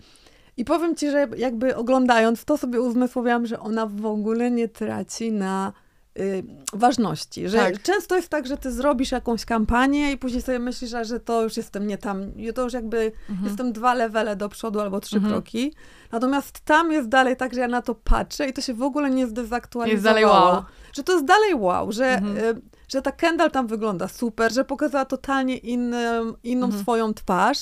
I 0.60 0.64
powiem 0.64 0.96
ci, 0.96 1.10
że 1.10 1.28
jakby 1.36 1.76
oglądając 1.76 2.44
to 2.44 2.58
sobie 2.58 2.80
uzmysłowiłam, 2.80 3.46
że 3.46 3.60
ona 3.60 3.86
w 3.86 4.06
ogóle 4.06 4.50
nie 4.50 4.68
traci 4.68 5.32
na 5.32 5.72
y, 6.18 6.42
ważności. 6.72 7.48
Że 7.48 7.58
Tak. 7.58 7.82
często 7.82 8.16
jest 8.16 8.28
tak, 8.28 8.46
że 8.46 8.56
ty 8.56 8.72
zrobisz 8.72 9.12
jakąś 9.12 9.44
kampanię 9.44 10.12
i 10.12 10.18
później 10.18 10.42
sobie 10.42 10.58
myślisz, 10.58 10.90
że 11.02 11.20
to 11.20 11.42
już 11.42 11.56
jestem 11.56 11.86
nie 11.86 11.98
tam, 11.98 12.32
to 12.54 12.62
już 12.62 12.72
jakby 12.72 13.12
Mhm. 13.30 13.48
jestem 13.48 13.72
dwa 13.72 13.94
levele 13.94 14.36
do 14.36 14.48
przodu 14.48 14.80
albo 14.80 15.00
trzy 15.00 15.16
Mhm. 15.16 15.34
kroki. 15.34 15.74
Natomiast 16.12 16.60
tam 16.60 16.92
jest 16.92 17.08
dalej 17.08 17.36
tak, 17.36 17.54
że 17.54 17.60
ja 17.60 17.68
na 17.68 17.82
to 17.82 17.94
patrzę 17.94 18.48
i 18.48 18.52
to 18.52 18.60
się 18.60 18.74
w 18.74 18.82
ogóle 18.82 19.10
nie 19.10 19.26
zdezaktualizowało. 19.26 20.16
Jest 20.18 20.26
dalej 20.32 20.52
wow. 20.54 20.62
Że 20.92 21.02
to 21.02 21.12
jest 21.12 21.24
dalej 21.24 21.54
wow, 21.54 21.92
że, 21.92 22.06
Mhm. 22.06 22.36
y, 22.56 22.60
że 22.88 23.02
ta 23.02 23.12
Kendall 23.12 23.50
tam 23.50 23.66
wygląda 23.66 24.08
super, 24.08 24.52
że 24.52 24.64
pokazała 24.64 25.04
totalnie 25.04 25.56
innym, 25.56 26.34
inną 26.44 26.66
Mhm. 26.66 26.82
swoją 26.82 27.14
twarz. 27.14 27.58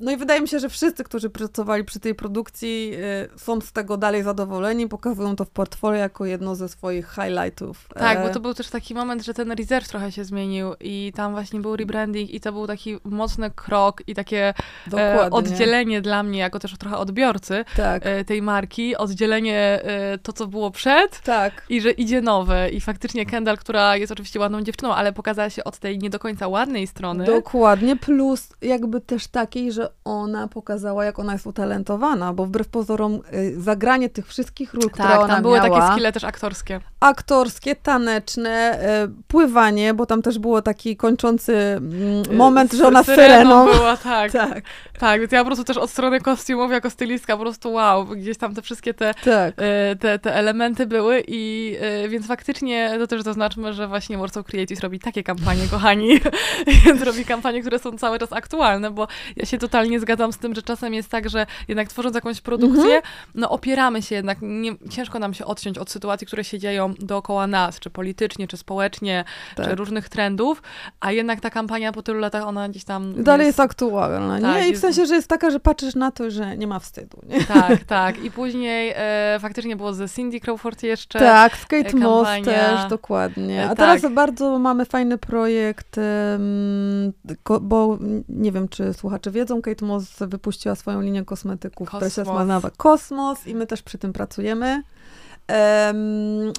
No 0.00 0.10
i 0.12 0.16
wydaje 0.16 0.40
mi 0.40 0.48
się, 0.48 0.58
że 0.58 0.68
wszyscy, 0.68 1.04
którzy 1.04 1.30
pracowali 1.30 1.84
przy 1.84 2.00
tej 2.00 2.14
produkcji, 2.14 2.92
y, 3.34 3.38
są 3.38 3.60
z 3.60 3.72
tego 3.72 3.96
dalej 3.96 4.22
zadowoleni, 4.22 4.88
pokazują 4.88 5.36
to 5.36 5.44
w 5.44 5.50
portfolio 5.50 5.98
jako 5.98 6.26
jedno 6.26 6.54
ze 6.54 6.68
swoich 6.68 7.10
highlightów. 7.10 7.88
Tak, 7.94 8.22
bo 8.22 8.28
E, 8.28 8.30
to 8.30 8.40
był 8.40 8.54
też 8.54 8.68
taki 8.68 8.94
moment, 8.94 9.24
że 9.24 9.34
ten 9.34 9.52
reserve 9.52 9.88
trochę 9.88 10.12
się 10.12 10.24
zmienił 10.24 10.74
i 10.80 11.12
tam 11.16 11.32
właśnie 11.32 11.60
był 11.60 11.76
rebranding 11.76 12.30
i 12.30 12.40
to 12.40 12.52
był 12.52 12.66
taki 12.66 12.98
mocny 13.04 13.50
krok 13.50 14.02
i 14.06 14.14
takie 14.14 14.48
e, 14.48 14.54
Dokładnie. 14.86 15.30
oddzielenie 15.30 16.00
dla 16.00 16.22
mnie, 16.22 16.38
jako 16.38 16.58
też 16.58 16.78
trochę 16.78 16.96
odbiorcy 16.96 17.64
Tak, 17.76 18.06
e, 18.06 18.24
tej 18.24 18.42
marki, 18.42 18.96
oddzielenie 18.96 19.82
to, 20.22 20.32
co 20.32 20.46
było 20.46 20.70
przed 20.70 21.20
tak. 21.20 21.66
i 21.68 21.80
że 21.80 21.90
idzie 21.90 22.22
nowe. 22.22 22.70
I 22.70 22.80
faktycznie 22.80 23.26
Kendall, 23.26 23.58
która 23.58 23.96
jest 23.96 24.12
oczywiście 24.12 24.40
ładną 24.40 24.62
dziewczyną, 24.62 24.94
ale 24.94 25.12
pokazała 25.12 25.50
się 25.50 25.64
od 25.64 25.78
tej 25.78 25.98
nie 25.98 26.10
do 26.10 26.18
końca 26.18 26.48
ładnej 26.48 26.86
strony. 26.86 27.24
Dokładnie, 27.24 27.96
plus 27.96 28.48
jakby 28.62 28.87
też 29.00 29.26
takiej, 29.26 29.72
że 29.72 29.88
ona 30.04 30.48
pokazała, 30.48 31.04
jak 31.04 31.18
ona 31.18 31.32
jest 31.32 31.46
utalentowana, 31.46 32.32
bo 32.32 32.46
wbrew 32.46 32.68
pozorom 32.68 33.20
y, 33.34 33.60
zagranie 33.60 34.08
tych 34.08 34.26
wszystkich 34.26 34.74
ról, 34.74 34.90
które 34.90 35.08
tak, 35.08 35.20
ona 35.20 35.34
tam 35.34 35.42
były 35.42 35.56
miała, 35.60 35.80
takie 35.80 35.92
skille 35.92 36.12
też 36.12 36.24
aktorskie. 36.24 36.80
aktorskie, 37.00 37.76
taneczne, 37.76 38.80
y, 39.04 39.24
pływanie, 39.28 39.94
bo 39.94 40.06
tam 40.06 40.22
też 40.22 40.38
było 40.38 40.62
taki 40.62 40.96
kończący 40.96 41.56
mm, 41.56 42.36
moment, 42.36 42.72
że 42.72 42.86
ona 42.86 43.02
z 43.02 43.06
syreną. 43.06 43.66
była, 43.66 43.96
tak, 43.96 44.32
tak. 44.48 44.62
Tak, 44.98 45.20
więc 45.20 45.32
ja 45.32 45.38
po 45.38 45.46
prostu 45.46 45.64
też 45.64 45.76
od 45.76 45.90
strony 45.90 46.20
kostiumów 46.20 46.72
jako 46.72 46.90
stylistka 46.90 47.36
po 47.36 47.42
prostu 47.42 47.72
wow, 47.72 48.06
gdzieś 48.06 48.38
tam 48.38 48.54
te 48.54 48.62
wszystkie 48.62 48.94
te 48.94 49.14
tak. 49.24 49.54
e, 49.56 49.96
te, 49.96 50.18
te 50.18 50.34
elementy 50.34 50.86
były 50.86 51.22
i 51.28 51.76
więc 52.08 52.26
faktycznie 52.26 52.96
to 52.98 53.06
też 53.06 53.22
zaznaczmy, 53.22 53.72
że 53.72 53.88
właśnie 53.88 54.18
Warsaw 54.18 54.46
Creative 54.46 54.80
robi 54.80 54.98
takie 54.98 55.22
kampanie, 55.22 55.62
kochani, 55.70 56.20
więc 56.84 57.02
robi 57.02 57.24
kampanie, 57.24 57.60
które 57.60 57.78
są 57.78 57.98
cały 57.98 58.18
czas 58.18 58.32
aktualne, 58.32 58.77
bo 58.90 59.08
ja 59.36 59.46
się 59.46 59.58
totalnie 59.58 60.00
zgadzam 60.00 60.32
z 60.32 60.38
tym, 60.38 60.54
że 60.54 60.62
czasem 60.62 60.94
jest 60.94 61.10
tak, 61.10 61.28
że 61.30 61.46
jednak 61.68 61.88
tworząc 61.88 62.14
jakąś 62.14 62.40
produkcję, 62.40 62.84
Mhm. 62.84 63.02
no 63.34 63.50
opieramy 63.50 64.02
się 64.02 64.14
jednak, 64.14 64.38
nie, 64.42 64.72
ciężko 64.90 65.18
nam 65.18 65.34
się 65.34 65.44
odciąć 65.44 65.78
od 65.78 65.90
sytuacji, 65.90 66.26
które 66.26 66.44
się 66.44 66.58
dzieją 66.58 66.94
dookoła 66.98 67.46
nas, 67.46 67.80
czy 67.80 67.90
politycznie, 67.90 68.48
czy 68.48 68.56
społecznie, 68.56 69.24
czy 69.56 69.62
Tak. 69.62 69.76
różnych 69.78 70.08
trendów, 70.08 70.62
a 71.00 71.12
jednak 71.12 71.40
ta 71.40 71.50
kampania 71.50 71.92
po 71.92 72.02
tylu 72.02 72.18
latach, 72.20 72.46
ona 72.46 72.68
gdzieś 72.68 72.84
tam 72.84 73.22
Dalej 73.22 73.46
jest 73.46 73.60
aktualna, 73.60 74.40
Tak, 74.40 74.56
nie? 74.56 74.62
I 74.62 74.64
w 74.64 74.68
jest- 74.70 74.80
sensie, 74.82 75.06
że 75.06 75.14
jest 75.14 75.28
taka, 75.28 75.50
że 75.50 75.60
patrzysz 75.60 75.94
na 75.94 76.10
to, 76.10 76.30
że 76.30 76.56
nie 76.56 76.66
ma 76.66 76.78
wstydu, 76.78 77.18
nie? 77.28 77.44
Tak, 77.44 77.84
tak. 77.84 78.24
I 78.24 78.30
później 78.30 78.92
e, 78.96 79.38
faktycznie 79.40 79.76
było 79.76 79.92
ze 79.92 80.08
Cindy 80.08 80.40
Crawford 80.40 80.82
jeszcze. 80.82 81.18
Tak, 81.18 81.56
z 81.56 81.66
Kate 81.66 81.88
e, 81.90 81.96
Moss 81.96 82.28
też, 82.44 82.84
dokładnie. 82.90 83.62
E, 83.64 83.70
A 83.70 83.74
teraz 83.74 84.02
tak. 84.02 84.14
bardzo 84.14 84.58
mamy 84.58 84.84
fajny 84.84 85.18
projekt, 85.18 85.96
bo 87.60 87.98
nie 88.28 88.52
wiem, 88.52 88.57
czy 88.68 88.94
słuchacze 88.94 89.30
wiedzą, 89.30 89.62
Kate 89.62 89.86
Moss 89.86 90.04
wypuściła 90.20 90.74
swoją 90.74 91.00
linię 91.00 91.24
kosmetyków, 91.24 91.88
która 91.88 92.10
się 92.10 92.22
Kosmos. 92.24 92.46
nazywa 92.46 92.70
Kosmos 92.76 93.46
i 93.46 93.54
my 93.54 93.66
też 93.66 93.82
przy 93.82 93.98
tym 93.98 94.12
pracujemy. 94.12 94.82
Em, 95.46 95.96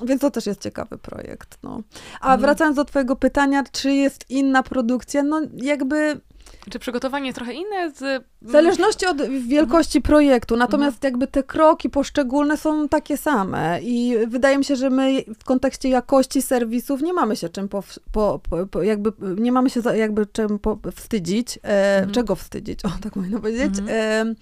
więc 0.06 0.22
to 0.22 0.32
też 0.32 0.46
jest 0.46 0.62
ciekawy 0.62 0.98
projekt. 0.98 1.58
No. 1.64 1.82
A 2.22 2.26
Mhm. 2.26 2.42
wracając 2.42 2.76
do 2.76 2.86
twojego 2.86 3.16
pytania, 3.16 3.64
czy 3.72 3.92
jest 3.94 4.26
inna 4.30 4.64
produkcja, 4.64 5.24
no 5.24 5.42
jakby 5.58 6.22
Czy 6.70 6.80
przygotowanie 6.80 7.34
trochę 7.34 7.54
inne 7.54 7.92
z... 7.92 8.24
w 8.42 8.52
zależności 8.52 9.06
od 9.06 9.22
wielkości 9.48 10.02
projektu, 10.02 10.56
natomiast 10.58 10.96
Mhm. 10.98 11.12
jakby 11.14 11.28
te 11.28 11.44
kroki 11.44 11.90
poszczególne 11.90 12.58
są 12.58 12.90
takie 12.90 13.18
same 13.18 13.80
i 13.82 14.16
wydaje 14.28 14.58
mi 14.58 14.66
się, 14.66 14.76
że 14.76 14.90
my 14.90 15.24
w 15.40 15.44
kontekście 15.44 15.90
jakości 15.90 16.42
serwisów 16.42 17.02
nie 17.02 17.14
mamy 17.14 17.36
się 17.36 17.50
czym 17.50 17.70
po, 17.70 17.84
po, 18.12 18.40
po, 18.72 18.84
jakby 18.84 19.12
nie 19.42 19.52
mamy 19.52 19.70
się 19.70 19.82
jakby 19.96 20.26
czym 20.26 20.60
po, 20.60 20.80
wstydzić, 20.96 21.60
e, 21.64 21.96
Mhm. 21.98 22.14
czego 22.14 22.36
wstydzić, 22.36 22.86
o 22.86 22.90
tak 23.04 23.16
można 23.16 23.40
powiedzieć. 23.40 23.80
Mhm. 23.80 23.90
E, 23.90 24.36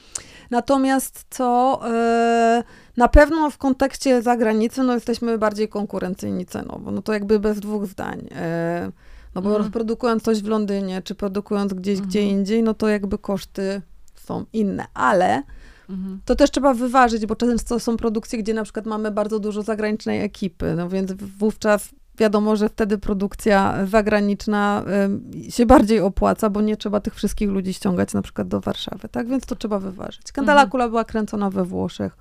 natomiast 0.52 1.26
co 1.30 1.80
e, 1.92 2.63
na 2.98 3.08
pewno 3.08 3.50
w 3.50 3.58
kontekście 3.58 4.22
zagranicy, 4.22 4.84
no 4.84 4.94
jesteśmy 4.94 5.38
bardziej 5.38 5.70
konkurencyjni 5.70 6.46
cenowo, 6.46 6.92
no 6.92 7.02
to 7.02 7.13
jakby 7.13 7.40
bez 7.40 7.60
dwóch 7.60 7.86
zdań. 7.86 8.28
E, 8.36 8.92
no 9.38 9.41
bo 9.41 9.50
Mhm. 9.50 9.63
rozprodukując 9.63 10.23
coś 10.23 10.41
w 10.41 10.47
Londynie, 10.47 11.02
czy 11.02 11.15
produkując 11.15 11.73
gdzieś 11.73 12.02
gdzie 12.02 12.19
Mhm. 12.19 12.39
indziej, 12.39 12.63
no 12.63 12.73
to 12.73 12.88
jakby 12.88 13.17
koszty 13.17 13.82
są 14.15 14.45
inne, 14.54 14.86
ale 14.93 15.43
Mhm. 15.89 16.19
to 16.26 16.36
też 16.36 16.52
trzeba 16.52 16.73
wyważyć, 16.73 17.26
bo 17.26 17.36
często 17.36 17.80
są 17.80 17.97
produkcje, 17.97 18.39
gdzie 18.39 18.54
na 18.54 18.63
przykład 18.63 18.86
mamy 18.86 19.12
bardzo 19.12 19.39
dużo 19.39 19.62
zagranicznej 19.62 20.21
ekipy, 20.23 20.73
no 20.78 20.89
więc 20.89 21.13
wówczas 21.13 21.89
wiadomo, 22.17 22.56
że 22.56 22.69
wtedy 22.69 22.97
produkcja 22.97 23.86
zagraniczna 23.86 24.84
ym, 25.06 25.32
się 25.50 25.65
bardziej 25.65 26.00
opłaca, 26.00 26.50
bo 26.50 26.62
nie 26.62 26.78
trzeba 26.78 27.00
tych 27.00 27.15
wszystkich 27.15 27.50
ludzi 27.50 27.73
ściągać 27.73 28.13
na 28.13 28.21
przykład 28.21 28.47
do 28.47 28.62
Warszawy, 28.62 29.10
tak? 29.10 29.28
Więc 29.28 29.45
to 29.45 29.56
trzeba 29.56 29.80
wyważyć. 29.80 30.32
Kandala 30.32 30.62
Mhm. 30.62 30.71
Kula 30.71 30.89
była 30.89 31.04
kręcona 31.06 31.50
we 31.50 31.65
Włoszech, 31.65 32.17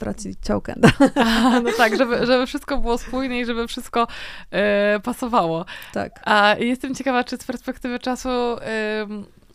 z 0.00 0.02
racji 0.02 0.34
ciał 0.42 0.60
Kenda. 0.60 0.90
A, 1.24 1.60
no 1.60 1.70
tak, 1.76 1.96
żeby, 1.96 2.26
żeby 2.26 2.46
wszystko 2.46 2.78
było 2.78 2.98
spójne 2.98 3.40
i 3.40 3.44
żeby 3.44 3.68
wszystko 3.68 4.06
e, 4.50 5.00
pasowało. 5.00 5.64
tak. 5.92 6.20
A 6.24 6.56
jestem 6.58 6.94
ciekawa, 6.94 7.24
czy 7.24 7.36
z 7.36 7.44
perspektywy 7.44 7.98
czasu 7.98 8.28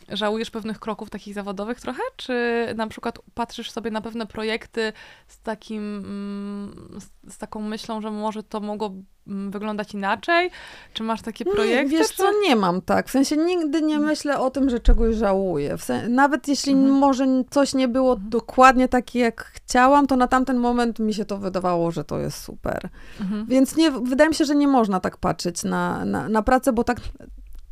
żałujesz 0.10 0.52
pewnych 0.52 0.80
kroków 0.80 1.10
takich 1.10 1.34
zawodowych 1.34 1.80
trochę? 1.80 2.02
Czy 2.16 2.66
na 2.76 2.88
przykład 2.88 3.20
patrzysz 3.34 3.72
sobie 3.72 3.92
na 3.92 4.02
pewne 4.02 4.26
projekty 4.26 4.94
z 5.28 5.42
takim, 5.42 5.98
mm, 5.98 7.00
z, 7.02 7.34
z 7.34 7.38
taką 7.38 7.62
myślą, 7.62 8.02
że 8.02 8.12
może 8.12 8.44
to 8.44 8.60
mogło 8.60 8.92
wyglądać 9.28 9.94
inaczej? 9.94 10.52
Czy 10.94 11.04
masz 11.04 11.22
takie 11.22 11.46
projekty? 11.46 11.84
Nie, 11.84 11.90
wiesz 12.00 12.08
czy... 12.10 12.18
co, 12.18 12.32
nie 12.42 12.56
mam 12.56 12.82
tak. 12.82 13.08
W 13.08 13.12
sensie 13.12 13.38
nigdy 13.38 13.82
nie 13.82 14.00
myślę 14.00 14.40
o 14.40 14.50
tym, 14.52 14.70
że 14.70 14.80
czegoś 14.80 15.16
żałuję. 15.16 15.78
W 15.78 15.84
sen- 15.84 16.16
nawet 16.16 16.48
jeśli 16.48 16.74
Mhm. 16.74 16.94
może 16.94 17.26
coś 17.50 17.74
nie 17.74 17.88
było 17.88 18.16
dokładnie 18.16 18.88
takie, 18.88 19.20
jak 19.20 19.44
chciałam, 19.44 20.08
to 20.08 20.16
na 20.16 20.28
tamten 20.28 20.58
moment 20.58 21.00
mi 21.00 21.14
się 21.14 21.26
to 21.26 21.38
wydawało, 21.38 21.92
że 21.92 22.04
to 22.04 22.20
jest 22.20 22.38
super. 22.44 22.90
Mhm. 23.22 23.46
Więc 23.46 23.76
nie, 23.76 23.92
wydaje 23.92 24.30
mi 24.30 24.36
się, 24.36 24.46
że 24.46 24.56
nie 24.56 24.68
można 24.68 25.00
tak 25.00 25.18
patrzeć 25.18 25.64
na, 25.64 26.06
na, 26.06 26.30
na 26.30 26.42
pracę, 26.42 26.74
bo 26.74 26.84
tak, 26.84 26.98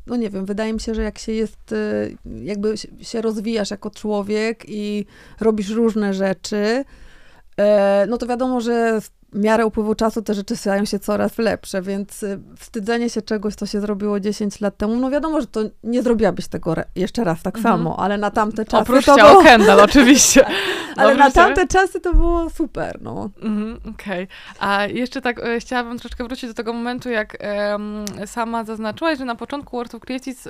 no 0.08 0.16
nie 0.16 0.30
wiem, 0.30 0.46
wydaje 0.46 0.74
mi 0.74 0.80
się, 0.80 0.96
że 0.96 1.04
jak 1.04 1.18
się 1.20 1.32
jest, 1.32 1.72
y, 1.72 2.18
jakby 2.44 2.78
się- 2.78 2.88
się 3.02 3.22
rozwijasz 3.22 3.72
jako 3.72 3.89
człowiek 3.89 4.63
i 4.68 5.06
robisz 5.42 5.70
różne 5.70 6.13
rzeczy, 6.13 6.86
e, 7.58 8.06
no 8.10 8.18
to 8.18 8.28
wiadomo, 8.28 8.62
że 8.62 9.00
w 9.34 9.39
miarę 9.39 9.65
upływu 9.65 9.96
czasu 9.96 10.22
te 10.22 10.34
rzeczy 10.34 10.56
stają 10.56 10.86
się 10.86 11.00
coraz 11.00 11.38
lepsze, 11.38 11.82
więc 11.82 12.24
y, 12.24 12.39
wstydzenie 12.58 13.10
się 13.10 13.22
czegoś, 13.22 13.56
co 13.56 13.65
się 13.65 13.82
zrobiło 13.82 14.19
10 14.19 14.62
lat 14.62 14.78
temu, 14.78 14.96
no 14.96 15.10
wiadomo, 15.10 15.41
że 15.41 15.48
to 15.48 15.60
nie 15.84 16.04
zrobiłabyś 16.04 16.48
tego 16.48 16.76
jeszcze 16.96 17.24
raz 17.24 17.41
tak 17.41 17.58
mhm. 17.58 17.76
samo, 17.76 18.00
ale 18.00 18.17
na 18.17 18.32
tamte 18.32 18.65
czasy 18.65 18.84
Oprócz 18.84 19.06
to 19.06 19.15
było... 19.15 19.43
Kendall, 19.43 19.80
oczywiście. 19.80 20.46
ale 20.98 21.15
na 21.15 21.32
tamte 21.32 21.67
czasy 21.67 22.00
to 22.00 22.13
było 22.13 22.50
super, 22.50 23.00
no. 23.02 23.30
Mhm, 23.41 23.80
Okej. 23.93 24.24
Okay. 24.24 24.28
A 24.60 24.86
jeszcze 24.86 25.22
tak 25.22 25.39
e, 25.39 25.60
chciałabym 25.60 26.00
troszeczkę 26.00 26.24
wrócić 26.24 26.50
do 26.50 26.54
tego 26.54 26.74
momentu, 26.74 27.10
jak 27.10 27.38
e, 27.39 27.78
sama 28.26 28.63
zaznaczyłaś, 28.63 29.17
że 29.17 29.26
na 29.26 29.36
początku 29.36 29.78
World 29.78 29.96
of 29.96 30.02
Creative 30.02 30.48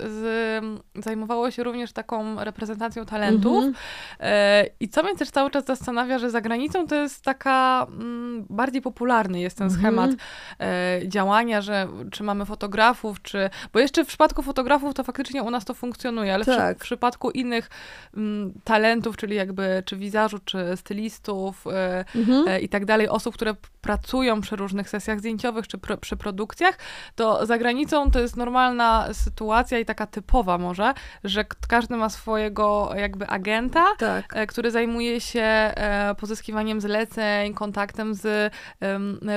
zajmowało 0.96 1.52
się 1.52 1.64
również 1.64 1.92
taką 1.92 2.44
reprezentacją 2.44 3.06
talentów 3.06 3.64
mhm. 3.64 3.74
e, 4.20 4.66
i 4.80 4.90
co 4.90 5.04
mnie 5.04 5.16
też 5.16 5.30
cały 5.32 5.52
czas 5.52 5.66
zastanawia, 5.66 6.20
że 6.20 6.30
za 6.30 6.42
granicą 6.42 6.88
to 6.88 6.96
jest 6.96 7.24
taka 7.24 7.88
mm, 7.90 8.46
bardziej 8.50 8.73
popularny 8.82 9.40
jest 9.40 9.58
ten 9.58 9.70
schemat 9.72 10.12
mhm. 10.12 11.10
działania, 11.10 11.62
że 11.62 11.88
czy 12.12 12.24
mamy 12.24 12.46
fotografów, 12.46 13.22
czy... 13.22 13.50
Bo 13.74 13.80
jeszcze 13.80 14.04
w 14.04 14.08
przypadku 14.08 14.42
fotografów 14.42 14.94
to 14.94 15.04
faktycznie 15.04 15.44
u 15.44 15.52
nas 15.52 15.66
to 15.66 15.74
funkcjonuje, 15.74 16.34
ale 16.34 16.46
tak. 16.46 16.78
w, 16.78 16.80
w, 16.80 16.84
przypadku 16.84 17.32
innych 17.32 17.70
mm, 18.18 18.54
talentów, 18.64 19.18
czyli 19.18 19.36
jakby 19.36 19.84
czy 19.86 19.98
wizażu, 19.98 20.40
czy 20.46 20.78
stylistów 20.78 21.68
e, 21.68 22.06
mhm. 22.16 22.48
e, 22.48 22.60
i 22.60 22.70
tak 22.70 22.86
dalej, 22.86 23.10
osób, 23.10 23.36
które 23.36 23.56
pracują 23.84 24.42
przy 24.42 24.56
różnych 24.56 24.90
sesjach 24.90 25.20
zdjęciowych, 25.20 25.68
czy 25.68 25.78
pr 25.78 26.00
przy 26.00 26.18
produkcjach, 26.18 26.78
to 27.16 27.46
za 27.46 27.58
granicą 27.58 28.12
to 28.12 28.20
jest 28.20 28.38
normalna 28.38 29.14
sytuacja 29.14 29.80
i 29.80 29.86
taka 29.86 30.08
typowa 30.08 30.58
może, 30.58 30.94
że 31.24 31.46
każdy 31.68 31.98
ma 31.98 32.10
swojego 32.10 32.92
jakby 32.96 33.28
agenta, 33.28 33.86
tak. 33.98 34.34
E, 34.36 34.48
który 34.48 34.72
zajmuje 34.72 35.22
się 35.22 35.42
e, 35.42 36.16
pozyskiwaniem 36.18 36.82
zleceń, 36.82 37.54
kontaktem 37.54 38.16
z 38.16 38.54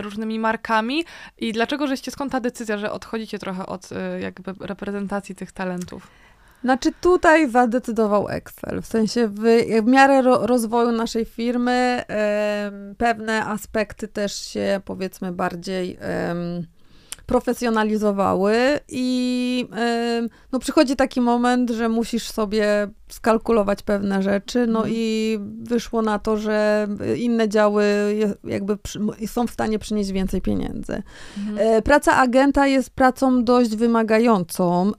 różnymi 0.02 0.38
markami. 0.38 1.04
I 1.38 1.52
dlaczego 1.52 1.86
żeście, 1.86 2.10
skąd 2.10 2.32
ta 2.32 2.40
decyzja, 2.40 2.78
że 2.78 2.92
odchodzicie 2.92 3.38
trochę 3.38 3.66
od 3.66 3.92
e, 3.92 4.20
jakby 4.20 4.54
reprezentacji 4.60 5.34
tych 5.34 5.52
talentów? 5.52 6.10
Znaczy 6.64 6.92
tutaj 7.00 7.50
zadecydował 7.50 8.28
Excel, 8.28 8.82
w 8.82 8.86
sensie 8.86 9.28
w, 9.28 9.40
w 9.82 9.86
miarę 9.86 10.22
ro, 10.22 10.46
rozwoju 10.46 10.92
naszej 10.92 11.24
firmy 11.24 12.04
pewne 12.98 13.44
aspekty 13.44 14.08
też 14.08 14.34
się 14.34 14.80
powiedzmy 14.84 15.32
bardziej 15.32 15.98
profesjonalizowały 17.26 18.54
i 18.88 19.68
no, 20.52 20.58
przychodzi 20.58 20.96
taki 20.96 21.20
moment, 21.20 21.70
że 21.70 21.88
musisz 21.88 22.30
sobie 22.30 22.88
skalkulować 23.08 23.82
pewne 23.82 24.22
rzeczy, 24.22 24.66
no 24.66 24.78
mhm. 24.78 24.94
i 24.96 25.38
wyszło 25.62 26.02
na 26.02 26.18
to, 26.18 26.36
że 26.36 26.88
inne 27.16 27.48
działy 27.48 27.84
jakby 28.44 28.78
są 29.26 29.46
w 29.46 29.50
stanie 29.50 29.78
przynieść 29.78 30.12
więcej 30.12 30.40
pieniędzy. 30.40 31.02
Mhm. 31.38 31.58
E, 31.58 31.82
praca 31.82 32.16
agenta 32.16 32.66
jest 32.66 32.90
pracą 32.90 33.44
dość 33.44 33.76
wymagającą. 33.76 34.92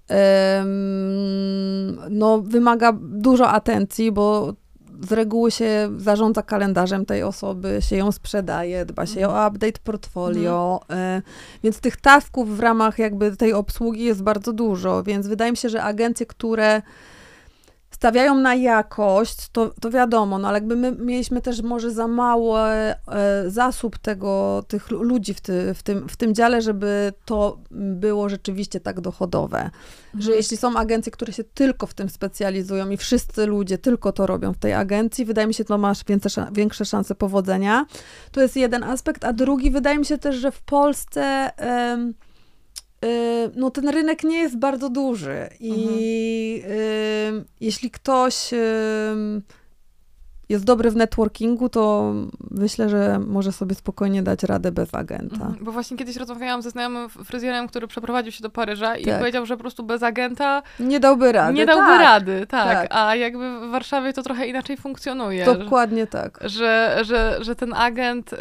No, 2.09 2.41
wymaga 2.41 2.93
dużo 3.01 3.49
atencji, 3.49 4.11
bo 4.11 4.53
z 5.01 5.11
reguły 5.11 5.51
się 5.51 5.89
zarządza 5.97 6.41
kalendarzem 6.41 7.05
tej 7.05 7.23
osoby, 7.23 7.79
się 7.81 7.95
ją 7.95 8.11
sprzedaje, 8.11 8.85
dba 8.85 9.05
się 9.05 9.21
mhm. 9.21 9.39
o 9.39 9.47
update 9.47 9.79
portfolio, 9.83 10.79
mhm. 10.89 11.21
więc 11.63 11.79
tych 11.79 11.97
tasków 11.97 12.57
w 12.57 12.59
ramach 12.59 12.99
jakby 12.99 13.37
tej 13.37 13.53
obsługi 13.53 14.03
jest 14.03 14.23
bardzo 14.23 14.53
dużo, 14.53 15.03
więc 15.03 15.27
wydaje 15.27 15.51
mi 15.51 15.57
się, 15.57 15.69
że 15.69 15.83
agencje, 15.83 16.25
które 16.25 16.81
stawiają 17.97 18.35
na 18.35 18.55
jakość, 18.55 19.49
to, 19.51 19.73
to 19.81 19.89
wiadomo, 19.91 20.37
no 20.37 20.47
ale 20.47 20.57
jakby 20.57 20.75
my 20.75 20.91
mieliśmy 20.91 21.41
też 21.41 21.61
może 21.61 21.91
za 21.91 22.07
mały 22.07 22.59
e, 22.59 22.95
zasób 23.47 23.97
tego, 23.97 24.63
tych 24.67 24.91
ludzi 24.91 25.33
w, 25.33 25.41
ty, 25.41 25.73
w, 25.73 25.83
tym, 25.83 26.09
w 26.09 26.15
tym 26.15 26.35
dziale, 26.35 26.61
żeby 26.61 27.13
to 27.25 27.57
było 27.71 28.29
rzeczywiście 28.29 28.79
tak 28.79 29.01
dochodowe. 29.01 29.57
Mhm. 29.57 30.21
Że 30.21 30.31
jeśli 30.31 30.57
są 30.57 30.77
agencje, 30.77 31.11
które 31.11 31.33
się 31.33 31.43
tylko 31.43 31.87
w 31.87 31.93
tym 31.93 32.09
specjalizują 32.09 32.89
i 32.89 32.97
wszyscy 32.97 33.45
ludzie 33.45 33.77
tylko 33.77 34.11
to 34.11 34.27
robią 34.27 34.53
w 34.53 34.57
tej 34.57 34.73
agencji, 34.73 35.25
wydaje 35.25 35.47
mi 35.47 35.53
się, 35.53 35.65
to 35.65 35.77
masz 35.77 36.05
większe, 36.05 36.47
większe 36.51 36.85
szanse 36.85 37.15
powodzenia. 37.15 37.85
To 38.31 38.41
jest 38.41 38.55
jeden 38.55 38.83
aspekt, 38.83 39.23
a 39.23 39.33
drugi, 39.33 39.71
wydaje 39.71 39.97
mi 39.97 40.05
się 40.05 40.17
też, 40.17 40.35
że 40.35 40.51
w 40.51 40.61
Polsce... 40.61 41.51
no 43.55 43.71
ten 43.71 43.89
rynek 43.89 44.23
nie 44.23 44.39
jest 44.39 44.57
bardzo 44.57 44.89
duży 44.89 45.49
i 45.59 46.61
mhm. 46.65 47.45
jeśli 47.61 47.91
ktoś 47.91 48.49
jest 50.49 50.65
dobry 50.65 50.91
w 50.91 50.95
networkingu, 50.95 51.69
to 51.69 52.13
myślę, 52.51 52.89
że 52.89 53.19
może 53.19 53.51
sobie 53.51 53.75
spokojnie 53.75 54.23
dać 54.23 54.43
radę 54.43 54.71
bez 54.71 54.93
agenta. 54.93 55.35
Mhm, 55.35 55.57
bo 55.61 55.71
właśnie 55.71 55.97
kiedyś 55.97 56.15
rozmawiałam 56.15 56.61
ze 56.61 56.69
znajomym 56.69 57.09
fryzjerem, 57.09 57.67
który 57.67 57.87
przeprowadził 57.87 58.31
się 58.31 58.43
do 58.43 58.49
Paryża 58.49 58.97
i 58.97 59.05
tak. 59.05 59.19
powiedział, 59.19 59.45
że 59.45 59.57
po 59.57 59.61
prostu 59.61 59.83
bez 59.83 60.03
agenta 60.03 60.63
nie 60.79 60.99
dałby 60.99 61.31
rady. 61.31 61.53
Nie 61.53 61.65
dałby 61.65 61.87
tak. 61.87 62.01
rady, 62.01 62.47
tak. 62.47 62.89
tak. 62.89 62.97
A 62.97 63.15
jakby 63.15 63.59
w 63.59 63.71
Warszawie 63.71 64.13
to 64.13 64.23
trochę 64.23 64.47
inaczej 64.47 64.77
funkcjonuje. 64.77 65.45
Dokładnie 65.45 66.01
że, 66.01 66.07
tak. 66.07 66.39
Że, 66.45 66.99
że, 67.01 67.37
że 67.41 67.55
ten 67.55 67.73
agent 67.73 68.33
y, 68.33 68.37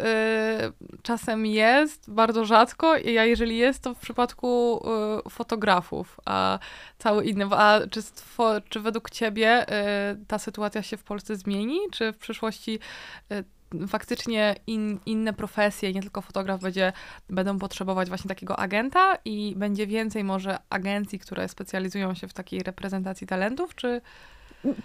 czasem 1.01 1.45
jest, 1.45 2.11
bardzo 2.11 2.45
rzadko, 2.45 2.91
a 2.91 3.23
jeżeli 3.23 3.57
jest, 3.57 3.83
to 3.83 3.93
w 3.93 3.99
przypadku 3.99 4.81
y, 5.27 5.29
fotografów, 5.29 6.19
a 6.25 6.59
cały 6.97 7.25
inny. 7.25 7.45
A 7.51 7.79
czy, 7.91 8.01
stwo, 8.01 8.51
czy 8.69 8.79
według 8.79 9.09
ciebie 9.09 9.63
y, 9.63 10.25
ta 10.27 10.39
sytuacja 10.39 10.81
się 10.81 10.97
w 10.97 11.03
Polsce 11.03 11.35
zmieni? 11.35 11.79
Czy 11.97 12.13
w 12.13 12.17
przyszłości 12.17 12.79
y, 13.31 13.87
faktycznie 13.87 14.55
in, 14.67 14.99
inne 15.05 15.33
profesje, 15.33 15.93
nie 15.93 16.01
tylko 16.01 16.21
fotograf, 16.21 16.61
będzie, 16.61 16.93
będą 17.29 17.59
potrzebować 17.59 18.07
właśnie 18.07 18.29
takiego 18.29 18.59
agenta 18.59 19.17
i 19.25 19.53
będzie 19.57 19.87
więcej 19.87 20.23
może 20.23 20.57
agencji, 20.69 21.19
które 21.19 21.47
specjalizują 21.47 22.13
się 22.13 22.27
w 22.27 22.33
takiej 22.33 22.63
reprezentacji 22.63 23.27
talentów, 23.27 23.75
czy... 23.75 24.01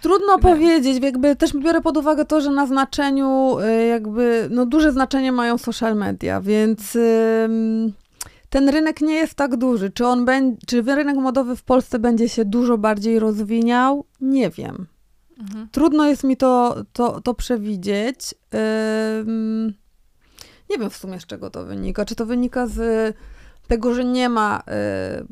Trudno 0.01 0.39
powiedzieć, 0.39 1.03
jakby 1.03 1.35
też 1.35 1.53
biorę 1.53 1.81
pod 1.81 1.97
uwagę 1.97 2.25
to, 2.25 2.41
że 2.41 2.51
na 2.51 2.67
znaczeniu 2.67 3.59
y, 3.59 3.85
jakby, 3.87 4.47
no 4.51 4.65
duże 4.65 4.91
znaczenie 4.91 5.31
mają 5.31 5.57
social 5.57 5.95
media, 5.95 6.41
więc 6.41 6.97
ten 8.49 8.69
rynek 8.69 9.01
nie 9.01 9.13
jest 9.13 9.35
tak 9.35 9.57
duży. 9.57 9.91
Czy 9.91 10.07
on 10.07 10.25
będzie, 10.25 10.57
czy 10.67 10.81
rynek 10.81 11.15
modowy 11.15 11.55
w 11.55 11.63
Polsce 11.63 11.99
będzie 11.99 12.29
się 12.29 12.45
dużo 12.45 12.77
bardziej 12.77 13.19
rozwijał? 13.19 14.05
Nie 14.21 14.49
wiem. 14.49 14.87
Mhm. 15.39 15.69
Trudno 15.71 16.05
jest 16.05 16.23
mi 16.23 16.37
to, 16.37 16.75
to, 16.93 17.21
to 17.21 17.33
przewidzieć. 17.33 18.35
Ym, 19.19 19.73
nie 20.69 20.77
wiem 20.77 20.89
w 20.89 20.97
sumie 20.97 21.19
z 21.19 21.25
czego 21.25 21.49
to 21.49 21.65
wynika. 21.65 22.05
Czy 22.05 22.15
to 22.15 22.25
wynika 22.25 22.67
z 22.67 23.15
tego, 23.67 23.93
że 23.93 24.05
nie 24.05 24.29
ma 24.29 24.63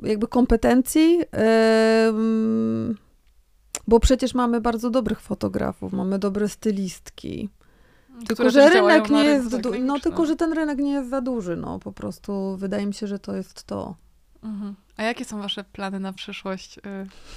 y, 0.04 0.08
jakby 0.10 0.28
kompetencji? 0.28 1.22
Bo 3.88 4.00
przecież 4.00 4.34
mamy 4.34 4.62
bardzo 4.62 4.90
dobrych 4.90 5.20
fotografów, 5.20 5.94
mamy 5.94 6.20
dobre 6.20 6.50
stylistki. 6.50 7.50
Tylko, 8.28 8.50
że 8.50 8.70
rynek 8.70 9.10
nie 9.10 9.24
jest, 9.24 9.58
no 9.82 10.00
tylko, 10.00 10.26
że 10.26 10.36
ten 10.36 10.54
rynek 10.54 10.80
nie 10.80 10.92
jest 10.92 11.10
za 11.10 11.22
duży, 11.22 11.56
no 11.56 11.80
po 11.80 11.92
prostu 11.92 12.58
wydaje 12.58 12.86
mi 12.86 12.94
się, 12.94 13.08
że 13.08 13.20
to 13.20 13.36
jest 13.36 13.64
to. 13.64 13.96
Mhm. 14.44 14.76
A 14.98 15.04
jakie 15.04 15.26
są 15.26 15.42
wasze 15.42 15.64
plany 15.64 16.00
na 16.00 16.14
przyszłość, 16.14 16.78
y, 16.78 16.82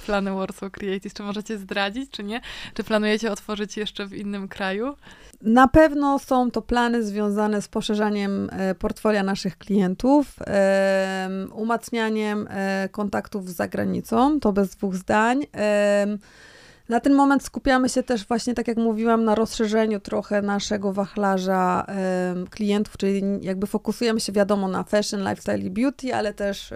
plany 0.05 0.31
Warsaw 0.31 0.71
Creative? 0.71 1.13
Czy 1.13 1.23
możecie 1.23 1.57
zdradzić, 1.57 2.11
czy 2.11 2.23
nie? 2.23 2.41
Czy 2.73 2.83
planujecie 2.83 3.31
otworzyć 3.31 3.77
jeszcze 3.77 4.05
w 4.05 4.13
innym 4.13 4.47
kraju? 4.47 4.95
Na 5.41 5.67
pewno 5.67 6.19
są 6.19 6.51
to 6.51 6.61
plany 6.61 7.03
związane 7.03 7.61
z 7.61 7.67
poszerzaniem 7.67 8.49
e, 8.51 8.75
portfolia 8.75 9.23
naszych 9.23 9.57
klientów, 9.57 10.35
umacnianiem 11.53 12.47
e, 12.49 12.89
kontaktów 12.91 13.49
z 13.49 13.55
zagranicą, 13.55 14.39
to 14.39 14.53
bez 14.53 14.69
dwóch 14.69 14.95
zdań. 14.95 15.45
Na 16.89 16.99
ten 16.99 17.13
moment 17.13 17.43
skupiamy 17.43 17.89
się 17.89 18.03
też 18.03 18.25
właśnie, 18.27 18.53
tak 18.53 18.67
jak 18.67 18.77
mówiłam, 18.77 19.23
na 19.23 19.35
rozszerzeniu 19.35 19.99
trochę 19.99 20.41
naszego 20.41 20.93
wachlarza 20.93 21.85
y, 22.45 22.49
klientów, 22.49 22.97
czyli 22.97 23.21
jakby 23.41 23.67
fokusujemy 23.67 24.19
się 24.19 24.31
wiadomo 24.31 24.67
na 24.67 24.83
fashion, 24.83 25.19
lifestyle 25.19 25.59
i 25.59 25.69
beauty, 25.69 26.15
ale 26.15 26.33
też 26.33 26.71
y, 26.71 26.75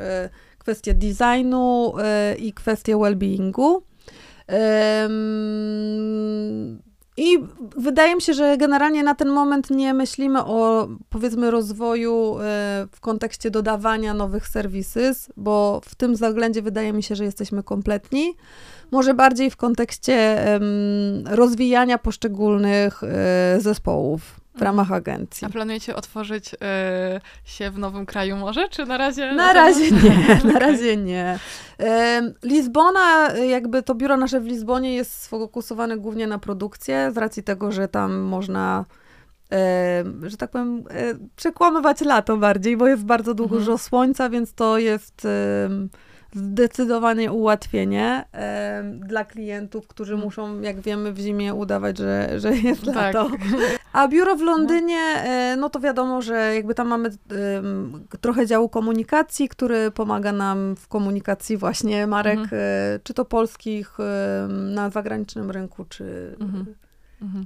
kwestie 0.57 0.93
designu 0.93 1.93
y, 2.33 2.35
i 2.35 2.53
kwestie 2.53 2.95
well-beingu. 2.95 3.81
I 7.19 7.37
wydaje 7.77 8.15
mi 8.15 8.21
się, 8.21 8.33
że 8.33 8.57
generalnie 8.57 9.03
na 9.03 9.15
ten 9.15 9.29
moment 9.29 9.69
nie 9.69 9.93
myślimy 9.93 10.45
o 10.45 10.87
powiedzmy 11.09 11.51
rozwoju 11.51 12.35
w 12.91 12.99
kontekście 12.99 13.51
dodawania 13.51 14.13
nowych 14.13 14.47
serwisów, 14.47 15.29
bo 15.37 15.81
w 15.85 15.95
tym 15.95 16.13
względzie 16.13 16.61
wydaje 16.61 16.93
mi 16.93 17.03
się, 17.03 17.15
że 17.15 17.23
jesteśmy 17.23 17.63
kompletni. 17.63 18.33
Może 18.91 19.13
bardziej 19.13 19.49
w 19.51 19.57
kontekście 19.57 20.45
rozwijania 21.25 21.97
poszczególnych 21.97 23.03
y, 23.03 23.61
zespołów 23.61 24.39
w 24.59 24.61
ramach 24.61 24.91
agencji. 24.91 25.47
A 25.47 25.49
planujecie 25.49 25.95
otworzyć 25.95 26.53
y, 26.53 26.57
się 27.45 27.71
w 27.71 27.77
nowym 27.79 28.05
kraju 28.05 28.37
może, 28.37 28.69
czy 28.69 28.85
na 28.85 28.97
razie? 28.97 29.33
Na 29.33 29.53
razie 29.53 29.91
nie, 29.91 30.41
na 30.53 30.59
razie 30.59 30.97
nie. 30.97 31.39
Lizbona, 32.43 33.33
jakby 33.33 33.83
to 33.83 33.95
biuro 33.95 34.17
nasze 34.17 34.39
w 34.41 34.45
Lizbonie 34.45 34.95
jest 34.95 35.21
sfokusowane 35.21 35.97
głównie 35.97 36.27
na 36.27 36.39
produkcję, 36.39 37.11
z 37.13 37.17
racji 37.17 37.43
tego, 37.43 37.71
że 37.71 37.87
tam 37.87 38.17
można 38.19 38.85
że 40.23 40.37
tak 40.37 40.51
powiem, 40.51 40.83
e, 40.89 41.13
przekłamywać 41.35 42.01
lato 42.01 42.37
bardziej, 42.37 42.77
bo 42.77 42.87
jest 42.87 43.05
bardzo 43.05 43.33
dużo 43.33 43.55
Mhm. 43.55 43.77
słońca, 43.77 44.29
więc 44.29 44.53
to 44.53 44.77
jest 44.77 45.27
zdecydowanie 46.33 47.31
ułatwienie 47.31 48.25
dla 48.99 49.25
klientów, 49.25 49.87
którzy 49.87 50.17
muszą, 50.17 50.61
jak 50.61 50.81
wiemy, 50.81 51.13
w 51.13 51.19
zimie 51.19 51.53
udawać, 51.53 51.97
że, 51.97 52.39
że 52.39 52.55
jest 52.67 52.85
Tak. 52.85 52.95
lato. 52.95 53.29
A 53.93 54.07
biuro 54.07 54.35
w 54.35 54.41
Londynie, 54.41 54.99
e, 54.99 55.55
no 55.59 55.69
to 55.69 55.79
wiadomo, 55.79 56.21
że 56.21 56.55
jakby 56.55 56.75
tam 56.75 56.87
mamy 56.87 57.09
trochę 58.21 58.45
działu 58.45 58.69
komunikacji, 58.69 59.49
który 59.49 59.91
pomaga 59.91 60.31
nam 60.31 60.75
w 60.75 60.87
komunikacji 60.87 61.57
właśnie 61.57 62.07
marek, 62.07 62.39
Mhm. 62.39 62.61
e, 62.95 62.99
czy 63.03 63.13
to 63.13 63.25
polskich 63.25 63.97
na 64.49 64.89
zagranicznym 64.89 65.51
rynku, 65.51 65.85
czy... 65.89 66.35
Mhm. 66.39 66.65
Mhm. 67.21 67.45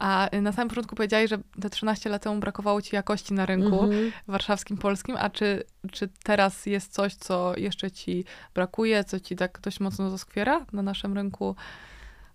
A 0.00 0.28
na 0.42 0.52
samym 0.52 0.68
początku 0.68 0.96
powiedziałeś, 0.96 1.30
że 1.30 1.38
te 1.60 1.70
13 1.70 2.10
lat 2.10 2.22
temu 2.22 2.40
brakowało 2.40 2.82
ci 2.82 2.94
jakości 2.96 3.34
na 3.34 3.46
rynku 3.46 3.82
Mhm. 3.84 4.12
warszawskim, 4.28 4.76
polskim, 4.76 5.16
a 5.18 5.30
czy, 5.30 5.64
czy 5.92 6.08
teraz 6.22 6.66
jest 6.66 6.92
coś, 6.92 7.14
co 7.14 7.56
jeszcze 7.56 7.90
ci 7.90 8.24
brakuje, 8.54 9.04
co 9.04 9.20
ci 9.20 9.36
tak 9.36 9.60
dość 9.60 9.80
mocno 9.80 10.10
zaskwiera 10.10 10.66
na 10.72 10.82
naszym 10.82 11.14
rynku 11.14 11.56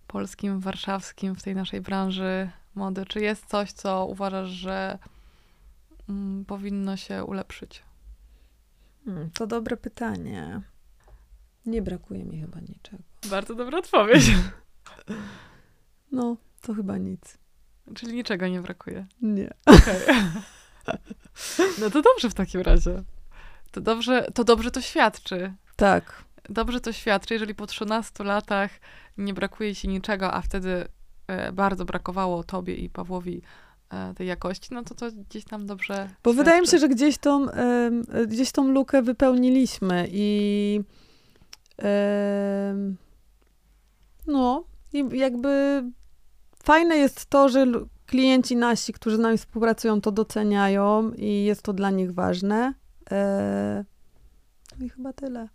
polskim, 0.06 0.60
warszawskim, 0.60 1.34
w 1.36 1.42
tej 1.42 1.54
naszej 1.54 1.80
branży 1.80 2.50
mody? 2.74 3.06
Czy 3.06 3.20
jest 3.20 3.46
coś, 3.46 3.72
co 3.72 4.06
uważasz, 4.06 4.48
że 4.48 4.98
mm, 6.08 6.44
powinno 6.44 6.96
się 6.96 7.24
ulepszyć? 7.24 7.82
Hmm, 9.04 9.30
to 9.30 9.46
dobre 9.46 9.76
pytanie. 9.76 10.60
Nie 11.66 11.82
brakuje 11.82 12.24
mi 12.24 12.40
chyba 12.40 12.60
niczego. 12.60 13.02
Bardzo 13.30 13.54
dobra 13.54 13.78
odpowiedź. 13.78 14.24
No, 16.12 16.36
to 16.60 16.74
chyba 16.74 16.98
nic. 16.98 17.38
Czyli 17.94 18.14
niczego 18.14 18.48
nie 18.48 18.60
brakuje. 18.60 19.06
Nie. 19.22 19.54
Okej. 19.66 20.00
No 21.80 21.90
to 21.90 22.02
dobrze 22.02 22.30
w 22.30 22.34
takim 22.34 22.60
razie. 22.60 23.02
To 23.70 23.80
dobrze, 23.80 24.26
to 24.34 24.44
dobrze 24.44 24.70
to 24.70 24.80
świadczy. 24.80 25.52
Tak. 25.76 26.24
Dobrze 26.48 26.80
to 26.80 26.92
świadczy, 26.92 27.34
jeżeli 27.34 27.54
po 27.54 27.66
13 27.66 28.24
latach 28.24 28.70
nie 29.18 29.34
brakuje 29.34 29.74
ci 29.74 29.88
niczego, 29.88 30.34
a 30.34 30.40
wtedy 30.40 30.88
e, 31.26 31.52
bardzo 31.52 31.84
brakowało 31.84 32.44
tobie 32.44 32.74
i 32.74 32.90
Pawłowi 32.90 33.42
e, 33.90 34.14
tej 34.14 34.26
jakości, 34.26 34.68
no 34.74 34.84
to 34.84 34.94
to 34.94 35.06
gdzieś 35.12 35.44
tam 35.44 35.66
dobrze 35.66 36.08
Bo 36.22 36.32
wydaje 36.32 36.60
mi 36.60 36.66
się, 36.66 36.70
świadczy. 36.70 36.88
że 36.88 36.94
gdzieś 36.94 37.18
tą, 37.18 37.46
gdzieś 38.26 38.52
tą 38.52 38.68
lukę 38.68 39.02
wypełniliśmy 39.02 40.08
i 40.10 40.80
no, 44.26 44.64
i 44.92 45.18
jakby 45.18 45.82
fajne 46.66 46.96
jest 46.96 47.26
to, 47.26 47.48
że 47.48 47.66
klienci 48.06 48.56
nasi, 48.56 48.92
którzy 48.92 49.16
z 49.16 49.20
nami 49.20 49.38
współpracują, 49.38 50.00
to 50.00 50.12
doceniają 50.12 51.12
i 51.12 51.44
jest 51.44 51.62
to 51.62 51.72
dla 51.72 51.90
nich 51.90 52.14
ważne. 52.14 52.74
No 54.78 54.86
I 54.86 54.88
chyba 54.88 55.12
tyle. 55.12 55.48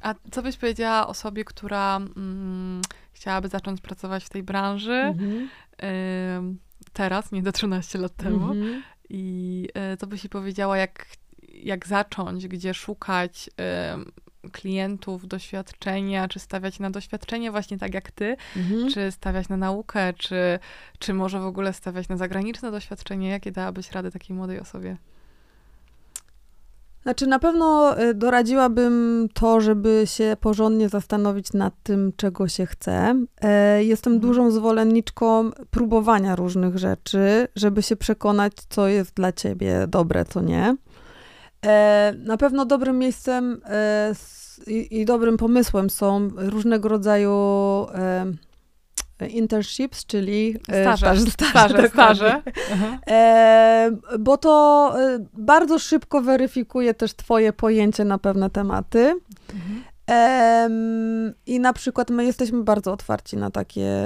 A 0.00 0.14
co 0.30 0.42
byś 0.42 0.56
powiedziała 0.56 1.06
osobie, 1.06 1.44
która 1.44 1.96
mm, 1.96 2.82
chciałaby 3.12 3.48
zacząć 3.48 3.80
pracować 3.80 4.24
w 4.24 4.28
tej 4.28 4.42
branży 4.42 4.92
Mhm. 4.92 5.48
em, 5.78 6.58
teraz, 6.92 7.32
nie 7.32 7.42
do 7.42 7.52
13 7.52 7.98
lat 7.98 8.16
temu? 8.16 8.52
Mhm. 8.52 8.82
I 9.08 9.68
e, 9.74 9.96
co 9.96 10.06
byś 10.06 10.24
jej 10.24 10.30
powiedziała, 10.30 10.76
jak, 10.78 11.06
jak 11.48 11.86
zacząć, 11.86 12.48
gdzie 12.48 12.74
szukać 12.74 13.50
em, 13.56 14.12
klientów, 14.52 15.26
doświadczenia, 15.28 16.28
czy 16.28 16.38
stawiać 16.38 16.78
na 16.78 16.90
doświadczenie 16.90 17.50
właśnie 17.50 17.78
tak 17.78 17.94
jak 17.94 18.10
ty, 18.10 18.36
Mhm. 18.56 18.88
czy 18.90 19.12
stawiać 19.12 19.48
na 19.48 19.56
naukę, 19.56 20.12
czy, 20.12 20.58
czy 20.98 21.14
może 21.14 21.40
w 21.40 21.46
ogóle 21.46 21.72
stawiać 21.72 22.08
na 22.08 22.16
zagraniczne 22.16 22.70
doświadczenie? 22.70 23.28
Jakie 23.28 23.52
dałabyś 23.52 23.92
rady 23.92 24.10
takiej 24.10 24.36
młodej 24.36 24.60
osobie? 24.60 24.96
Znaczy, 27.02 27.26
na 27.26 27.38
pewno 27.38 28.00
y, 28.02 28.14
doradziłabym 28.14 29.28
to, 29.34 29.60
żeby 29.60 30.02
się 30.04 30.36
porządnie 30.40 30.88
zastanowić 30.88 31.52
nad 31.52 31.74
tym, 31.82 32.12
czego 32.16 32.48
się 32.48 32.66
chce. 32.66 33.24
E, 33.40 33.84
Jestem 33.84 34.12
Mhm. 34.12 34.30
dużą 34.30 34.50
zwolenniczką 34.50 35.50
próbowania 35.70 36.36
różnych 36.36 36.78
rzeczy, 36.78 37.48
żeby 37.56 37.82
się 37.82 37.96
przekonać, 37.96 38.52
co 38.68 38.88
jest 38.88 39.14
dla 39.14 39.32
ciebie 39.32 39.84
dobre, 39.88 40.24
co 40.24 40.40
nie. 40.40 40.76
E, 41.64 42.14
Na 42.18 42.36
pewno 42.36 42.64
dobrym 42.64 42.98
miejscem 42.98 43.60
e, 43.64 44.12
i, 44.66 45.04
dobrym 45.04 45.36
pomysłem 45.36 45.90
są 45.90 46.28
różnego 46.36 46.88
rodzaju 46.88 47.32
e, 47.94 48.26
internships, 49.28 50.06
czyli 50.06 50.56
Staże, 50.64 50.96
staże, 50.96 51.30
staże, 51.30 51.88
staże. 51.88 52.42
E, 53.06 53.90
bo 54.18 54.36
to 54.36 54.94
bardzo 55.32 55.78
szybko 55.78 56.20
weryfikuje 56.20 56.94
też 56.94 57.14
Twoje 57.14 57.52
pojęcie 57.52 58.04
na 58.04 58.18
pewne 58.18 58.50
tematy. 58.50 59.14
Mhm. 59.54 59.84
I 61.46 61.60
na 61.60 61.72
przykład 61.72 62.10
my 62.10 62.24
jesteśmy 62.24 62.64
bardzo 62.64 62.92
otwarci 62.92 63.36
na 63.36 63.50
takie 63.50 64.04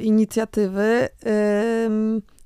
inicjatywy. 0.00 1.08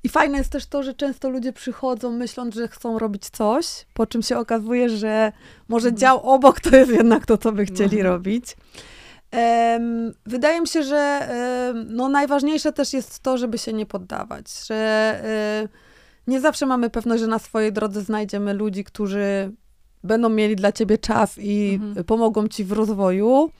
I 0.05 0.09
fajne 0.09 0.38
jest 0.38 0.53
też 0.53 0.67
to, 0.67 0.83
że 0.83 0.95
często 0.95 1.31
ludzie 1.31 1.53
przychodzą 1.53 2.11
myśląc, 2.11 2.55
że 2.55 2.69
chcą 2.69 2.99
robić 2.99 3.31
coś, 3.31 3.87
po 3.95 4.07
czym 4.07 4.23
się 4.23 4.38
okazuje, 4.38 4.88
że 4.88 5.33
może 5.69 5.88
Mhm. 5.88 6.01
dział 6.01 6.21
obok 6.31 6.61
to 6.61 6.77
jest 6.77 6.91
jednak 6.91 7.27
to, 7.27 7.38
co 7.38 7.53
by 7.53 7.65
chcieli 7.65 7.97
Mhm. 7.97 8.07
robić. 8.07 8.57
Em, 9.31 10.12
wydaje 10.27 10.61
mi 10.61 10.69
się, 10.69 10.83
że 10.83 10.97
em, 10.99 11.87
no, 11.97 12.09
najważniejsze 12.09 12.73
też 12.73 12.93
jest 12.93 13.21
to, 13.21 13.38
żeby 13.38 13.59
się 13.59 13.73
nie 13.73 13.87
poddawać, 13.87 14.67
że 14.67 14.75
e, 15.25 15.69
nie 16.27 16.41
zawsze 16.41 16.67
mamy 16.67 16.91
pewność, 16.91 17.21
że 17.21 17.27
na 17.27 17.38
swojej 17.38 17.73
drodze 17.73 18.01
znajdziemy 18.01 18.55
ludzi, 18.55 18.85
którzy 18.85 19.53
będą 20.05 20.29
mieli 20.29 20.57
dla 20.57 20.73
ciebie 20.73 20.99
czas 20.99 21.38
i 21.38 21.79
Mhm. 21.83 22.05
pomogą 22.05 22.49
ci 22.49 22.65
w 22.65 22.73
rozwoju. 22.73 23.51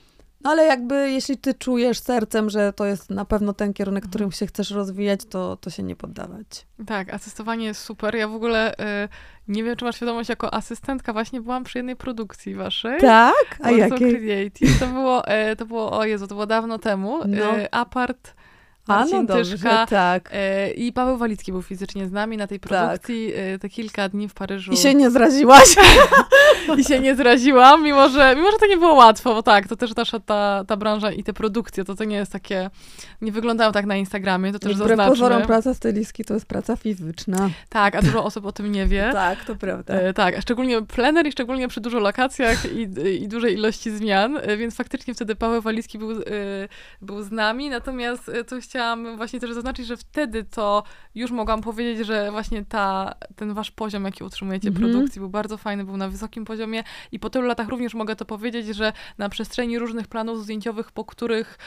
No 0.43 0.49
ale 0.51 0.65
jakby 0.65 1.11
jeśli 1.11 1.37
ty 1.37 1.53
czujesz 1.53 1.99
sercem, 1.99 2.49
że 2.49 2.73
to 2.73 2.85
jest 2.85 3.09
na 3.09 3.25
pewno 3.25 3.53
ten 3.53 3.73
kierunek, 3.73 4.03
Mhm. 4.03 4.09
którym 4.09 4.31
się 4.31 4.47
chcesz 4.47 4.71
rozwijać, 4.71 5.19
to, 5.29 5.57
to 5.57 5.69
się 5.69 5.83
nie 5.83 5.95
poddawać. 5.95 6.65
Tak, 6.87 7.13
asystowanie 7.13 7.65
jest 7.65 7.81
super. 7.81 8.15
Ja 8.15 8.27
w 8.27 8.35
ogóle 8.35 8.73
y, 8.73 9.09
nie 9.47 9.63
wiem, 9.63 9.75
czy 9.75 9.85
masz 9.85 9.95
świadomość, 9.95 10.29
jako 10.29 10.53
asystentka 10.53 11.13
właśnie 11.13 11.41
byłam 11.41 11.63
przy 11.63 11.77
jednej 11.79 11.95
produkcji 11.95 12.55
waszej. 12.55 12.99
Tak? 13.01 13.33
A 13.59 13.63
Warsaw 13.71 13.91
jakiej? 13.91 14.19
Creative. 14.19 14.79
To 14.79 14.87
było, 14.87 15.27
e, 15.27 15.55
to 15.55 15.65
było, 15.65 15.97
o 15.97 16.05
Jezu, 16.05 16.27
to 16.27 16.35
było 16.35 16.45
dawno 16.45 16.79
temu. 16.79 17.19
No. 17.27 17.57
E, 17.57 17.73
apart 17.75 18.33
A 18.87 18.99
Marcin 18.99 19.17
no 19.17 19.23
dobrze, 19.23 19.51
Tyszka. 19.51 19.85
tak. 19.87 20.29
E, 20.33 20.71
I 20.71 20.93
Paweł 20.93 21.17
Walicki 21.17 21.51
był 21.51 21.61
fizycznie 21.61 22.07
z 22.07 22.11
nami 22.11 22.37
na 22.37 22.47
tej 22.47 22.59
produkcji 22.59 23.33
e, 23.35 23.59
te 23.59 23.69
kilka 23.69 24.09
dni 24.09 24.29
w 24.29 24.33
Paryżu. 24.33 24.71
I 24.71 24.77
się 24.77 24.95
nie 24.95 25.11
zraziłaś? 25.11 25.75
I 26.79 26.83
się 26.83 26.99
nie 26.99 27.15
zraziłam, 27.15 27.83
mimo 27.83 28.09
że, 28.09 28.35
mimo 28.35 28.51
że 28.51 28.57
to 28.57 28.67
nie 28.67 28.77
było 28.77 28.93
łatwo, 28.93 29.33
bo 29.33 29.43
tak, 29.43 29.67
to 29.67 29.75
też 29.75 29.95
nasza 29.95 30.19
ta, 30.19 30.63
ta 30.67 30.77
branża 30.77 31.11
i 31.11 31.23
te 31.23 31.33
produkcje, 31.33 31.85
to 31.85 31.95
to 31.95 32.03
nie 32.03 32.15
jest 32.15 32.31
takie, 32.31 32.69
nie 33.21 33.31
wyglądają 33.31 33.71
tak 33.71 33.85
na 33.85 33.95
Instagramie, 33.95 34.51
to 34.51 34.59
też 34.59 34.73
Wbrew 34.73 34.87
zaznaczmy. 34.87 35.11
pozorom 35.11 35.41
praca 35.41 35.73
stylistki 35.73 36.25
to 36.25 36.33
jest 36.33 36.45
praca 36.45 36.75
fizyczna. 36.75 37.49
Tak, 37.69 37.95
a 37.95 38.01
dużo 38.01 38.23
osób 38.23 38.45
o 38.45 38.51
tym 38.51 38.71
nie 38.71 38.85
wie. 38.87 39.09
Tak, 39.23 39.45
to 39.45 39.55
prawda. 39.55 39.93
E, 39.93 40.13
tak, 40.13 40.37
a 40.37 40.41
szczególnie 40.41 40.81
plener 40.81 41.27
i 41.27 41.31
szczególnie 41.31 41.67
przy 41.67 41.81
dużo 41.81 41.99
lokacjach 41.99 42.65
i, 42.73 42.81
i 43.23 43.27
dużej 43.27 43.53
ilości 43.53 43.91
zmian, 43.91 44.37
e, 44.41 44.57
więc 44.57 44.75
faktycznie 44.75 45.13
wtedy 45.13 45.35
Paweł 45.35 45.61
Walicki 45.61 45.97
był, 45.97 46.11
e, 46.11 46.15
był 47.01 47.21
z 47.21 47.31
nami, 47.31 47.69
natomiast 47.69 48.31
tu 48.49 48.61
chciałam 48.73 49.17
właśnie 49.17 49.39
też 49.39 49.53
zaznaczyć, 49.53 49.87
że 49.87 49.97
wtedy 49.97 50.43
to 50.43 50.83
już 51.15 51.31
mogłam 51.31 51.61
powiedzieć, 51.61 52.07
że 52.07 52.31
właśnie 52.31 52.65
ta, 52.65 53.15
ten 53.35 53.53
wasz 53.53 53.71
poziom, 53.71 54.05
jaki 54.05 54.23
utrzymujecie 54.23 54.67
Mhm. 54.67 54.91
produkcji, 54.91 55.19
był 55.19 55.29
bardzo 55.29 55.57
fajny, 55.57 55.83
był 55.83 55.97
na 55.97 56.09
wysokim 56.09 56.45
poziomie 56.45 56.83
i 57.11 57.19
po 57.19 57.29
tylu 57.29 57.47
latach 57.47 57.67
również 57.67 57.93
mogę 57.93 58.15
to 58.15 58.25
powiedzieć, 58.25 58.67
że 58.75 58.93
na 59.17 59.29
przestrzeni 59.29 59.79
różnych 59.79 60.07
planów 60.07 60.43
zdjęciowych, 60.43 60.91
po 60.91 61.05
których, 61.05 61.57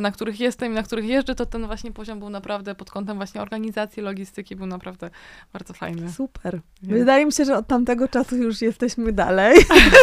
na 0.00 0.10
których 0.10 0.40
jestem 0.40 0.72
i 0.72 0.74
na 0.74 0.82
których 0.82 1.04
jeżdżę, 1.04 1.34
to 1.34 1.46
ten 1.46 1.66
właśnie 1.66 1.92
poziom 1.92 2.18
był 2.18 2.30
naprawdę 2.30 2.74
pod 2.74 2.90
kątem 2.90 3.16
właśnie 3.16 3.40
organizacji, 3.42 4.02
logistyki, 4.02 4.56
był 4.56 4.66
naprawdę 4.66 5.10
bardzo 5.52 5.74
fajny. 5.74 6.12
Super. 6.12 6.60
Więc- 6.82 6.98
Wydaje 6.98 7.26
mi 7.26 7.32
się, 7.32 7.44
że 7.44 7.56
od 7.56 7.66
tamtego 7.66 8.08
czasu 8.08 8.36
już 8.36 8.60
jesteśmy 8.62 9.12
dalej, 9.12 9.58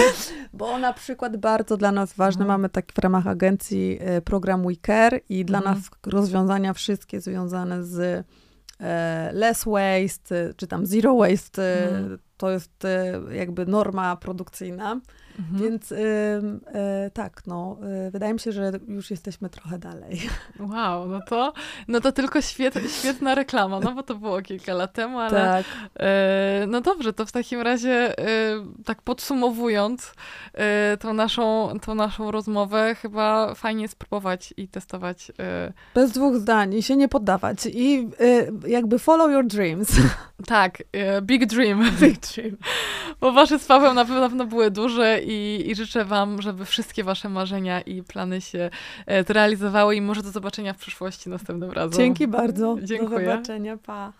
bo 0.54 0.78
na 0.78 0.94
przykład 0.94 1.38
bardzo 1.38 1.78
dla 1.78 1.92
nas 1.92 2.14
ważne, 2.14 2.42
Mhm. 2.42 2.60
mamy 2.62 2.70
taki 2.70 2.94
w 2.96 2.98
ramach 2.98 3.28
agencji 3.28 3.98
e, 4.02 4.22
program 4.22 4.64
WeCare 4.68 5.20
i 5.30 5.46
dla 5.46 5.58
Mhm. 5.58 5.76
nas 5.78 5.90
rozwiązania 6.52 6.74
wszystkie 6.74 7.22
związane 7.22 7.84
z 7.84 8.26
e, 8.80 9.32
less 9.34 9.64
waste, 9.66 10.54
czy 10.58 10.68
tam 10.68 10.86
zero 10.86 11.16
waste, 11.16 11.88
Mhm. 11.88 12.18
To 12.42 12.50
jest 12.52 12.86
e, 12.86 13.22
jakby 13.32 13.66
norma 13.66 14.16
produkcyjna. 14.16 15.00
Mhm. 15.40 15.62
Więc 15.62 15.92
e, 15.92 17.12
tak, 17.14 17.42
no, 17.48 17.78
e, 18.08 18.12
wydaje 18.12 18.34
mi 18.34 18.40
się, 18.40 18.52
że 18.52 18.72
już 18.88 19.12
jesteśmy 19.12 19.50
trochę 19.50 19.80
dalej. 19.80 20.30
Wow, 20.60 21.08
no 21.08 21.20
to, 21.28 21.54
no 21.88 22.02
to 22.02 22.12
tylko 22.12 22.42
świet, 22.42 22.74
świetna 23.00 23.36
reklama, 23.36 23.80
no 23.80 23.92
bo 23.92 24.04
to 24.04 24.16
było 24.16 24.42
kilka 24.42 24.74
lat 24.74 24.94
temu, 24.94 25.20
ale 25.20 25.32
Tak. 25.32 25.66
e, 26.00 26.66
no 26.68 26.82
dobrze, 26.82 27.14
to 27.14 27.26
w 27.26 27.32
takim 27.32 27.62
razie 27.62 28.20
e, 28.20 28.26
tak 28.86 29.02
podsumowując 29.02 30.14
e, 30.54 30.98
tą, 30.98 31.14
naszą, 31.14 31.74
tą 31.82 31.96
naszą 31.96 32.32
rozmowę, 32.32 32.96
chyba 32.96 33.56
fajnie 33.56 33.88
spróbować 33.88 34.54
i 34.58 34.68
testować. 34.68 35.32
Bez 35.96 36.12
dwóch 36.12 36.36
zdań 36.36 36.74
i 36.74 36.84
się 36.84 36.96
nie 36.96 37.08
poddawać. 37.08 37.58
I 37.66 38.10
jakby 38.68 39.00
follow 39.00 39.32
your 39.32 39.46
dreams. 39.46 39.92
tak, 40.46 40.84
big 41.22 41.46
dream, 41.46 41.92
Big 42.02 42.20
bo 43.22 43.32
wasze 43.32 43.60
z 43.60 43.66
Pawłem 43.66 43.96
na 43.96 44.06
pewno, 44.06 44.22
na 44.22 44.30
pewno 44.30 44.46
były 44.46 44.72
duże 44.72 45.20
i, 45.24 45.64
i 45.72 45.76
życzę 45.76 46.06
wam, 46.06 46.42
żeby 46.42 46.66
wszystkie 46.66 47.04
wasze 47.04 47.30
marzenia 47.30 47.82
i 47.82 48.04
plany 48.04 48.42
się 48.42 48.70
e, 49.06 49.24
zrealizowały 49.24 49.96
i 49.96 50.02
może 50.02 50.24
do 50.24 50.32
zobaczenia 50.32 50.74
w 50.74 50.78
przyszłości 50.78 51.30
następnym 51.30 51.72
razem. 51.72 51.98
Dzięki 51.98 52.28
bardzo. 52.28 52.78
Dziękuję. 52.84 53.26
Do 53.26 53.32
zobaczenia. 53.32 53.78
Pa. 53.78 54.14